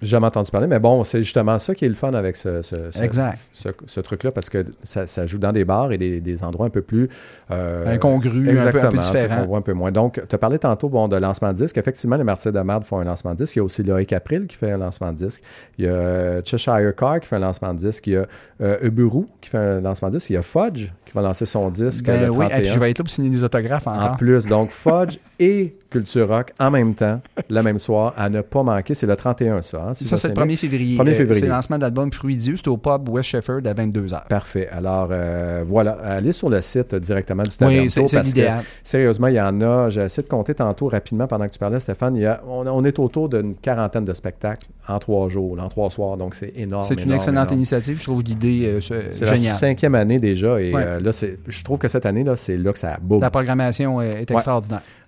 [0.00, 2.62] J'ai jamais entendu parler, mais bon, c'est justement ça qui est le fun avec ce,
[2.62, 3.38] ce- ce- Exact.
[3.52, 6.66] ce, ce truc-là, parce que ça, ça joue dans des bars et des, des endroits
[6.66, 7.08] un peu plus...
[7.50, 9.40] euh, Incongru, un peu- un peu exactement, différent.
[9.42, 9.90] On voit un peu moins.
[9.90, 11.78] Donc, tu as parlé tantôt bon, de lancement de disque.
[11.78, 13.56] Effectivement, les Martyrs de Marde font un lancement de disque.
[13.56, 15.42] Il y a aussi Loïc April qui fait un lancement de disque.
[15.78, 18.06] Il y a euh, Cheshire Car qui fait un lancement de disque.
[18.06, 18.26] Il y a
[18.60, 20.30] euh, Uburu qui fait un lancement de disque.
[20.30, 22.56] Il y a Fudge qui va lancer son disque Ben le oui, 31.
[22.58, 24.12] et puis je vais être là pour signer des autographes encore.
[24.12, 28.42] En plus, donc Fudge et Culture Rock en même temps, le même soir, à ne
[28.42, 28.94] pas manquer.
[28.94, 29.86] C'est le 31, ça.
[29.88, 30.96] hein, si ça, c'est le me souviens 1er février.
[30.98, 31.34] 1er Euh, février.
[31.40, 32.56] C'est le lancement d'album Fruits Dieu.
[32.56, 34.26] C'est au pub West Shefford à 22h.
[34.28, 34.68] Parfait.
[34.70, 35.92] Alors, euh, voilà.
[36.02, 37.56] Allez sur le site euh, directement du Oui,
[37.88, 38.62] Taverne c'est- l'idéal.
[38.82, 39.88] Sérieusement, il y en a.
[39.88, 42.16] J'ai essayé de compter tantôt rapidement pendant que tu parlais, Stéphane.
[42.16, 45.68] Il y a, on, on est autour d'une quarantaine de spectacles en trois jours, en
[45.68, 46.18] trois soirs.
[46.18, 46.82] Donc, c'est énorme.
[46.82, 47.54] C'est une énorme, excellente énorme.
[47.56, 47.96] initiative.
[47.98, 50.60] Je trouve l'idée euh, c'est C'est la cinquième année déjà.
[50.60, 50.82] Et Ouais.
[50.84, 51.10] euh, là,
[51.46, 53.20] je trouve que cette année, là, c'est là que ça boum.
[53.22, 54.36] La programmation est, est Ouais.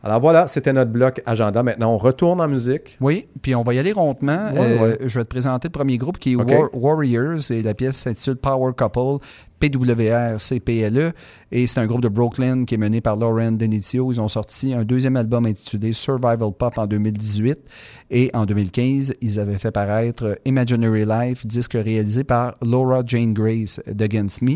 [0.03, 1.63] Alors voilà, c'était notre bloc agenda.
[1.63, 2.97] Maintenant, on retourne en musique.
[3.01, 4.51] Oui, puis on va y aller rondement.
[4.55, 4.99] Ouais, Euh, ouais.
[5.03, 6.37] Je vais te présenter le premier groupe qui est.
[6.37, 9.25] War- Warriors et la pièce s'intitule Power Couple.
[9.61, 11.12] PWR-CPLE.
[11.53, 14.12] Et c'est un groupe de Brooklyn qui est mené par Lauren Denizio.
[14.12, 17.59] Ils ont sorti un deuxième album intitulé Survival Pop en 2018.
[18.11, 23.81] Et en 2015, ils avaient fait paraître Imaginary Life, disque réalisé par Laura Jane Grace
[23.87, 24.53] d'Against Me.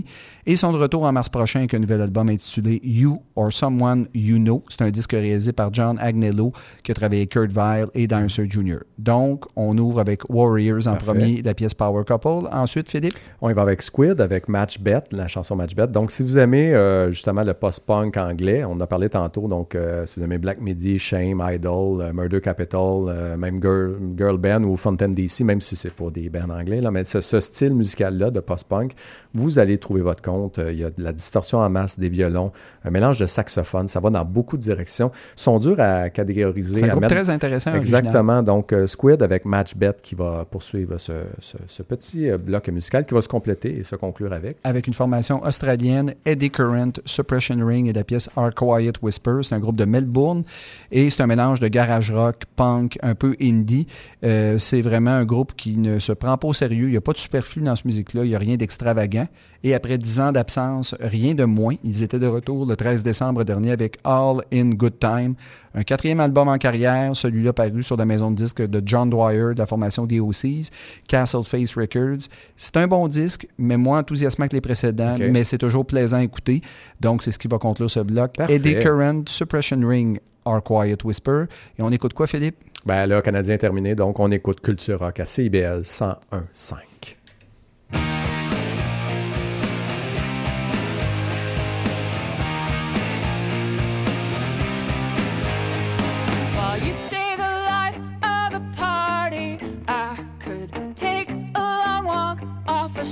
[0.47, 3.53] Et ils sont de retour en mars prochain avec un nouvel album intitulé You or
[3.53, 4.63] Someone You Know.
[4.69, 6.53] C'est un disque réalisé par John Agnello
[6.83, 8.79] qui a travaillé avec Kurt Vile et Dinosaur Jr.
[8.99, 11.07] Donc, on ouvre avec Warriors en Parfait.
[11.07, 12.49] premier, la pièce Power Couple.
[12.53, 15.89] Ensuite, Philippe, On y va avec Squid, avec Match Bet, la chanson Match Bet.
[15.89, 19.49] Donc, si vous aimez euh, justement le post-punk anglais, on en a parlé tantôt.
[19.49, 24.39] Donc, euh, si vous aimez Black Midi, Shame, Idol, euh, Murder Capital, même Girl, Girl
[24.39, 27.41] Band ou Fontaine DC, même si c'est pas des bands anglais, là, mais ce, ce
[27.41, 28.93] style musical-là de post-punk,
[29.35, 30.61] vous allez trouver votre compte.
[30.71, 32.53] Il y a de la distorsion en masse, des violons,
[32.85, 33.89] un mélange de saxophone.
[33.89, 35.11] Ça va dans beaucoup de directions.
[35.37, 36.81] Ils sont durs à catégoriser.
[36.81, 37.75] c'est un groupe très intéressant.
[37.75, 38.01] original.
[38.05, 38.43] Exactement.
[38.43, 43.15] Donc, Squid avec Match Bet qui va poursuivre ce, ce- ce petit bloc musical qui
[43.15, 44.57] va se compléter et se conclure avec.
[44.65, 49.47] Avec avec une formation australienne, Eddie Current, Suppression Ring et la pièce Our Quiet Whispers.
[49.47, 50.45] C'est un groupe de Melbourne
[50.93, 53.87] et c'est un mélange de garage rock, punk, un peu indie.
[54.25, 56.89] Euh, c'est vraiment un groupe qui ne se prend pas au sérieux.
[56.89, 58.25] Il n'y a pas de superflu dans cette musique-là.
[58.25, 59.27] Il n'y a rien d'extravagant.
[59.65, 61.75] Et après dix ans d'absence, rien de moins.
[61.83, 65.35] Ils étaient de retour le 13 décembre dernier avec All in Good Time,
[65.75, 69.55] un quatrième album en carrière, celui-là paru sur la maison de disques de John Dwyer
[69.55, 70.71] de la formation DOCs,
[71.09, 72.29] Castle Face Records.
[72.59, 76.23] C'est un bon disque, mais moins enthousiasmant que les précédents, mais c'est toujours plaisant à
[76.23, 76.61] écouter.
[77.01, 78.37] Donc, c'est ce qui va conclure ce bloc.
[78.37, 78.57] Parfait.
[78.57, 81.45] Eddie Current, Suppression Ring, Our Quiet Whisper.
[81.79, 82.57] Et on écoute quoi, Philippe?
[82.85, 86.75] Ben là, Canadien terminé, donc on écoute Culture Rock à CIBL 101.5.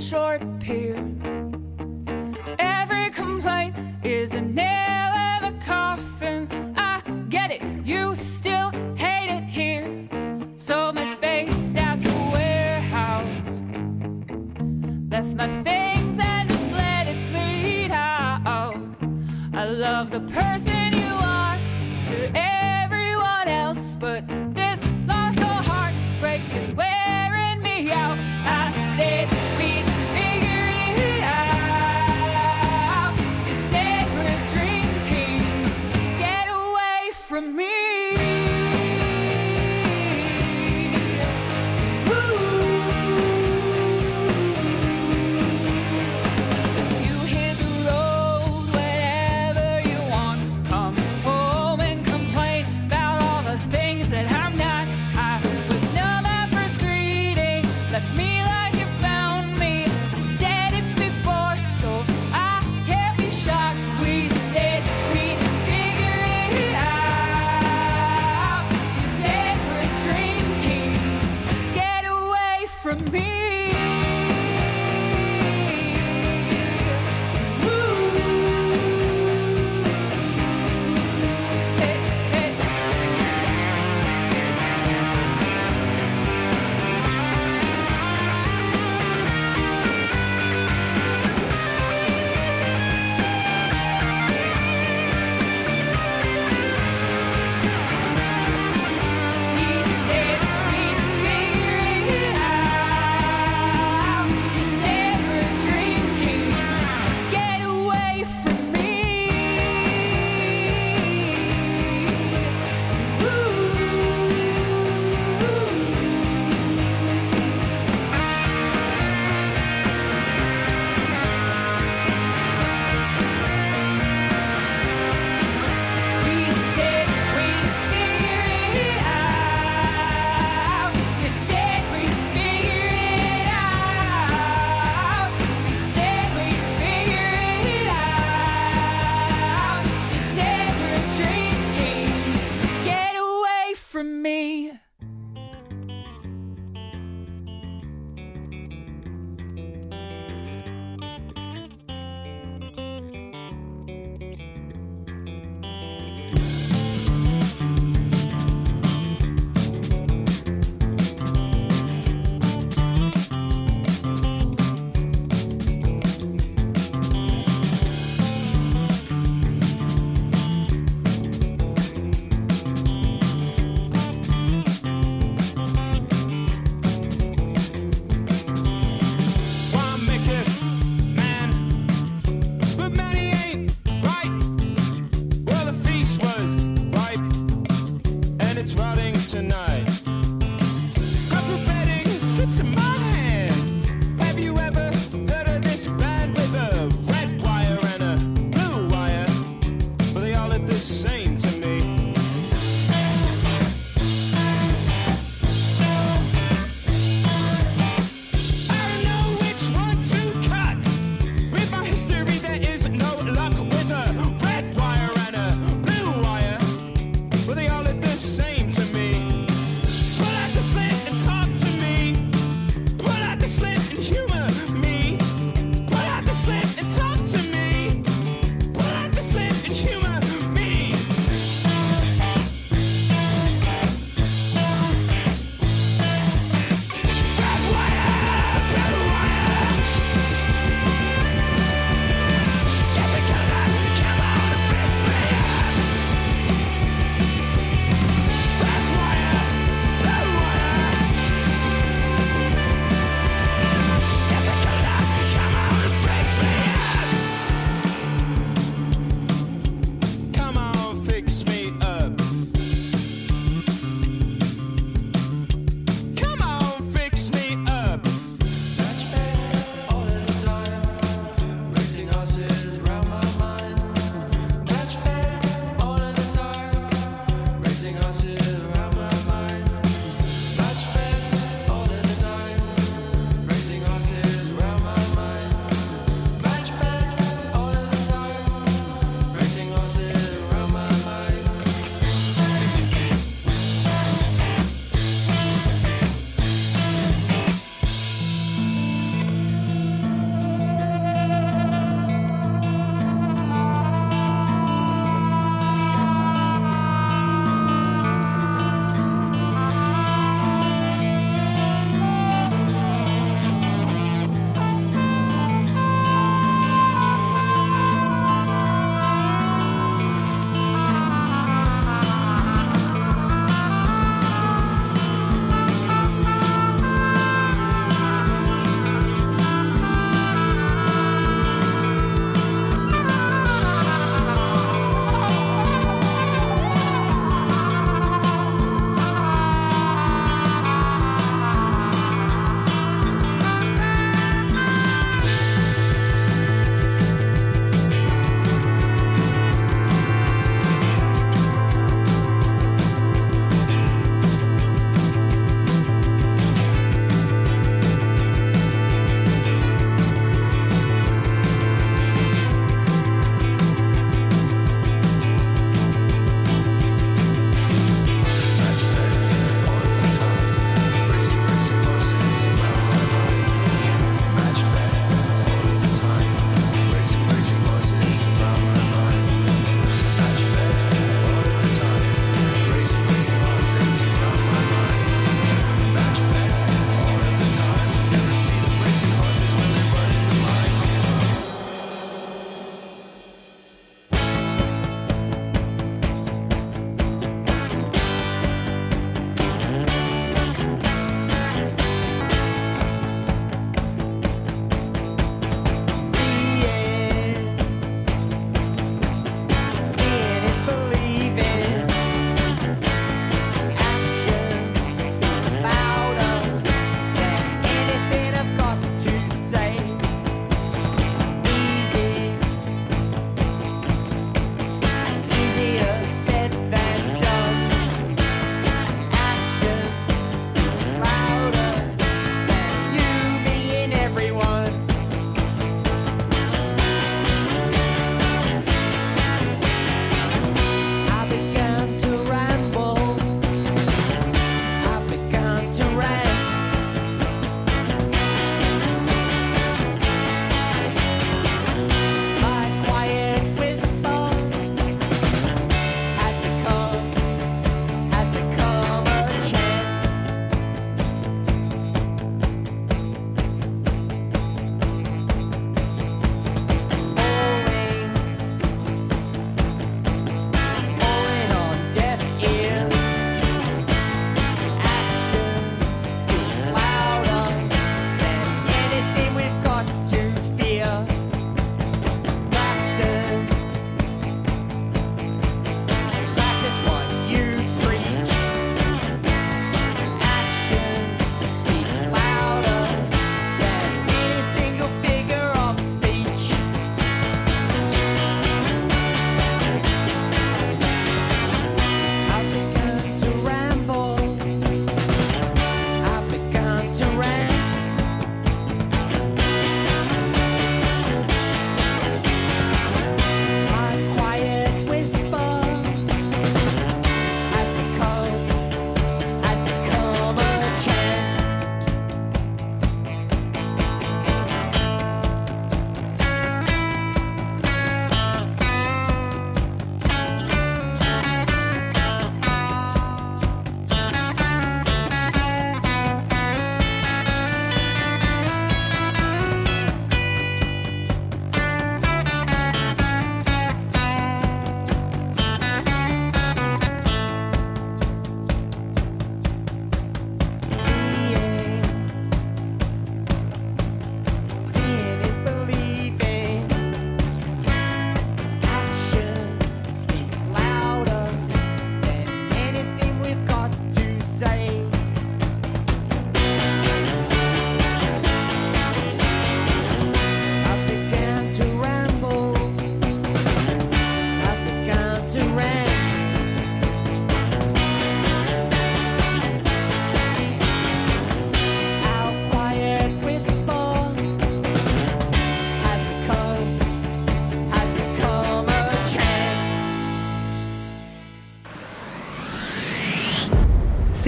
[0.03, 0.97] short pier.
[2.59, 3.73] Every complaint
[4.03, 6.73] is a nail in the coffin.
[6.75, 9.87] I get it, you still hate it here.
[10.57, 13.63] Sold my space at the warehouse.
[15.09, 18.75] Left my things and just let it bleed out.
[19.53, 21.57] I love the person you are
[22.09, 22.82] to everyone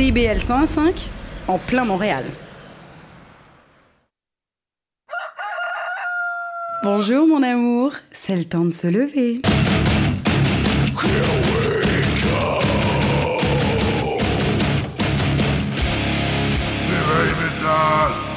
[0.06, 1.10] CIBL 105,
[1.48, 2.26] en plein Montréal.
[6.84, 9.42] Bonjour mon amour, c'est le temps de se lever.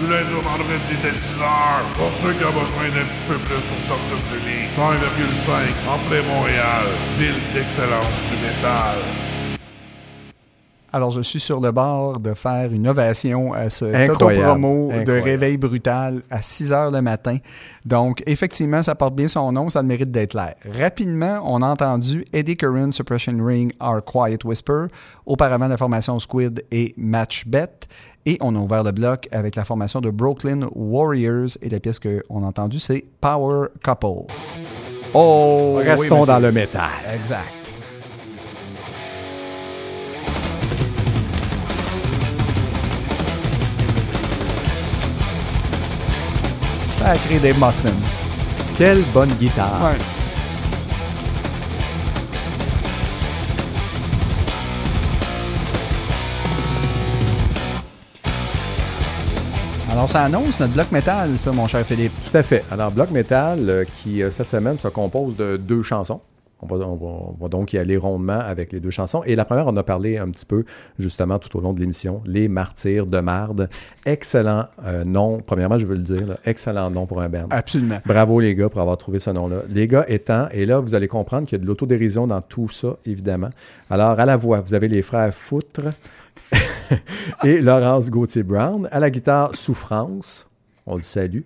[0.00, 1.84] Du lundi au vendredi dès 6 heures.
[1.94, 4.68] Pour ceux qui ont besoin d'un petit peu plus pour sortir du lit.
[4.74, 5.52] 100,5
[5.86, 6.86] en plein Montréal.
[7.18, 9.27] Ville d'excellence du métal.
[10.90, 13.84] Alors, je suis sur le bord de faire une ovation à ce
[14.14, 17.36] promo de réveil brutal à 6 heures le matin.
[17.84, 20.54] Donc, effectivement, ça porte bien son nom, ça a le mérite d'être l'air.
[20.78, 24.86] Rapidement, on a entendu Eddie Curran, Suppression Ring, Our Quiet Whisper,
[25.26, 27.68] auparavant la formation Squid et Match Bet.
[28.24, 31.98] Et on a ouvert le bloc avec la formation de Brooklyn Warriors et la pièce
[31.98, 34.32] qu'on a entendue, c'est Power Couple.
[35.12, 35.80] Oh!
[35.82, 36.90] Restons dans le métal.
[37.14, 37.77] Exact.
[46.98, 47.92] Sacré Dave Mustaine.
[48.76, 49.80] Quelle bonne guitare.
[49.82, 49.98] Ouais.
[59.90, 62.12] Alors, ça annonce notre bloc métal, ça, mon cher Philippe.
[62.30, 62.64] Tout à fait.
[62.70, 66.20] Alors, Bloc Metal, euh, qui euh, cette semaine se compose de deux chansons.
[66.60, 69.22] On va, on, va, on va donc y aller rondement avec les deux chansons.
[69.24, 70.64] Et la première, on a parlé un petit peu,
[70.98, 73.68] justement, tout au long de l'émission, Les Martyrs de Marde.
[74.04, 75.38] Excellent euh, nom.
[75.44, 77.46] Premièrement, je veux le dire, là, excellent nom pour un band.
[77.50, 77.98] Absolument.
[78.04, 79.62] Bravo les gars pour avoir trouvé ce nom-là.
[79.68, 82.68] Les gars étant, et là, vous allez comprendre qu'il y a de l'autodérision dans tout
[82.68, 83.50] ça, évidemment.
[83.88, 85.82] Alors, à la voix, vous avez les frères Foutre
[87.44, 88.88] et Laurence Gauthier-Brown.
[88.90, 90.48] À la guitare, Souffrance.
[90.86, 91.42] On le salue.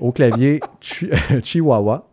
[0.00, 1.10] Au clavier, Chi-
[1.42, 2.06] Chihuahua.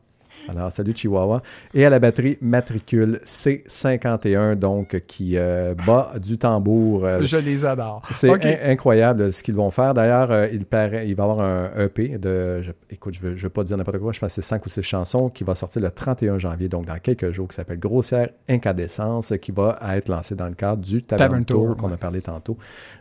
[0.49, 1.41] Alors, salut Chihuahua.
[1.73, 7.05] Et à la batterie, Matricule C51, donc, qui euh, bat du tambour.
[7.05, 8.01] euh, Je les adore.
[8.11, 9.93] c'est in- incroyable ce qu'ils vont faire.
[9.93, 12.61] D'ailleurs, euh, il, paraît, il va y avoir un EP de.
[12.61, 14.69] je- écoute, je ne veux, pas dire n'importe quoi, je pense que c'est 5 ou
[14.69, 18.29] 6 chansons qui va sortir le 31 janvier, donc dans quelques jours, qui s'appelle Grossière
[18.49, 21.93] Incandescence, qui va être lancé dans le cadre du Tavern, Tavern Tour, Tour, qu'on ouais.
[21.93, 22.57] a parlé tantôt.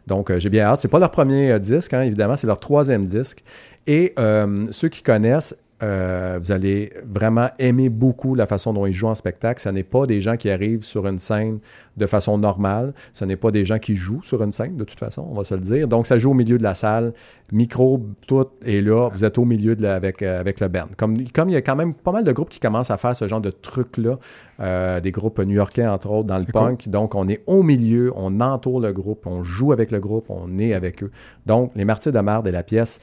[0.07, 0.81] Donc, j'ai bien hâte.
[0.81, 3.43] C'est pas leur premier disque, hein, évidemment, c'est leur troisième disque.
[3.87, 8.93] Et euh, ceux qui connaissent, euh, vous allez vraiment aimer beaucoup la façon dont ils
[8.93, 9.61] jouent en spectacle.
[9.61, 11.59] Ce n'est pas des gens qui arrivent sur une scène
[11.97, 12.95] de façon normale.
[13.13, 15.45] Ce n'est pas des gens qui jouent sur une scène, de toute façon, on va
[15.45, 15.89] se le dire.
[15.89, 17.13] Donc, ça joue au milieu de la salle.
[17.53, 19.09] Micro, tout est là.
[19.13, 20.87] Vous êtes au milieu de la- avec, euh, avec le band.
[20.97, 23.15] Comme, comme il y a quand même pas mal de groupes qui commencent à faire
[23.17, 24.19] ce genre de trucs-là,
[24.61, 26.89] euh, des groupes new-yorkais, entre autres, dans le punk.
[26.89, 30.59] Donc, on est au milieu, on entoure le groupe, on joue avec le groupe, on
[30.59, 31.11] est avec eux.
[31.45, 33.01] Donc, Les Martyrs de Marde et la pièce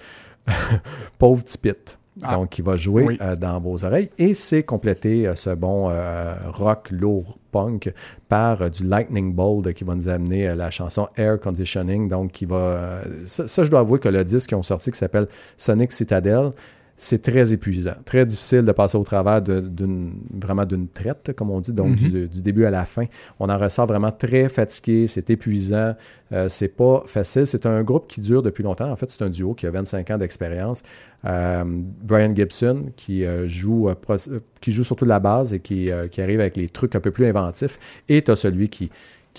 [1.20, 1.99] Pauvre petit Pit.
[2.22, 2.36] Ah.
[2.36, 3.18] Donc, qui va jouer Oui.
[3.22, 4.10] euh, dans vos oreilles.
[4.18, 7.94] Et c'est complété euh, ce bon euh, rock lourd punk
[8.28, 12.08] par du Lightning Bolt qui va nous amener la chanson Air Conditioning.
[12.10, 13.02] Donc, qui va.
[13.26, 15.28] ça, ça, je dois avouer que le disque qu'ils ont sorti qui s'appelle
[15.58, 16.52] Sonic Citadel,
[17.02, 21.62] c'est très épuisant, très difficile de passer au travers d'une vraiment d'une traite, comme on
[21.62, 21.96] dit, donc Mhm.
[22.10, 23.06] du, du début à la fin.
[23.40, 25.96] On en ressort vraiment très fatigué, c'est épuisant,
[26.34, 27.48] euh, c'est pas facile.
[27.48, 28.92] C'est un groupe qui dure depuis longtemps.
[28.92, 30.84] En fait, c'est un duo qui a 25 ans d'expérience.
[31.26, 33.90] Euh, Brian Gibson qui euh, joue
[34.60, 37.12] qui joue surtout de la base et qui, qui arrive avec les trucs un peu
[37.12, 37.80] plus inventifs.
[38.10, 38.90] Et tu as celui qui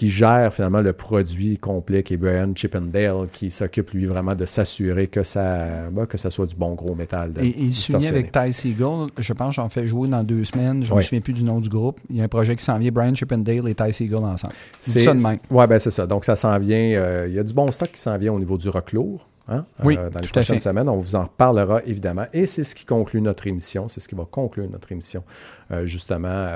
[0.00, 4.46] qui gère finalement le produit complet, qui est Brian Chippendale, qui s'occupe lui vraiment de
[4.46, 7.34] s'assurer que ça, bah, que ça soit du bon gros métal.
[7.34, 8.08] de- Et, il distorsionné.
[8.08, 9.10] avec Ty Seagull.
[9.18, 10.82] Je pense que j'en fais jouer dans deux semaines.
[10.84, 11.00] Je ne Oui.
[11.00, 12.00] me souviens plus du nom du groupe.
[12.08, 14.54] Il y a un projet qui s'en vient, Brian Chippendale et Ty Seagull ensemble.
[14.80, 15.38] C'est ça de même.
[15.50, 16.06] Ouais, ben c'est ça.
[16.06, 16.78] Donc ça s'en vient.
[16.78, 19.26] euh, Il y a du bon stock qui s'en vient au niveau du rock lourd.
[19.48, 20.88] hein, Oui, euh, dans les prochaines semaines.
[20.88, 22.24] On vous en reparlera évidemment.
[22.32, 23.86] Et c'est ce qui conclut notre émission.
[23.88, 25.24] C'est ce qui va conclure notre émission,
[25.72, 26.46] euh, justement,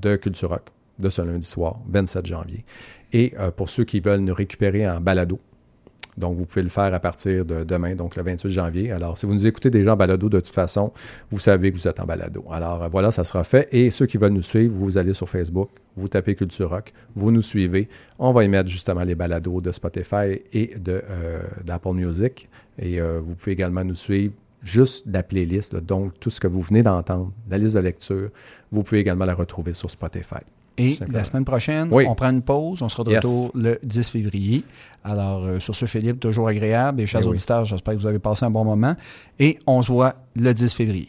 [0.00, 0.62] de Culture Rock
[0.98, 2.64] de ce lundi soir, 27 janvier.
[3.12, 5.38] Et euh, pour ceux qui veulent nous récupérer en balado,
[6.18, 8.92] donc, vous pouvez le faire à partir de demain, donc le 28 janvier.
[8.92, 10.92] Alors, si vous nous écoutez déjà en balado, de toute façon,
[11.30, 12.44] vous savez que vous êtes en balado.
[12.50, 13.66] Alors, euh, voilà, ça sera fait.
[13.72, 17.30] Et ceux qui veulent nous suivre, vous allez sur Facebook, vous tapez Culture Rock, vous
[17.30, 17.88] nous suivez.
[18.18, 22.46] On va y mettre justement les balados de Spotify et euh, d'Apple Music.
[22.78, 24.32] Et vous pouvez également nous suivre
[24.62, 28.30] juste la playlist, donc tout ce que vous venez d'entendre, la liste de lecture,
[28.70, 30.40] vous pouvez également la retrouver sur Spotify.
[30.78, 32.04] Et la semaine prochaine, Oui.
[32.08, 32.80] on prend une pause.
[32.82, 33.18] On sera de Yes.
[33.24, 34.64] retour le 10 février.
[35.04, 37.00] Alors, euh, sur ce, Philippe, toujours agréable.
[37.00, 37.30] Et chers Eh oui.
[37.32, 38.94] auditeurs, j'espère que vous avez passé un bon moment.
[39.38, 41.08] Et on se voit le 10 février.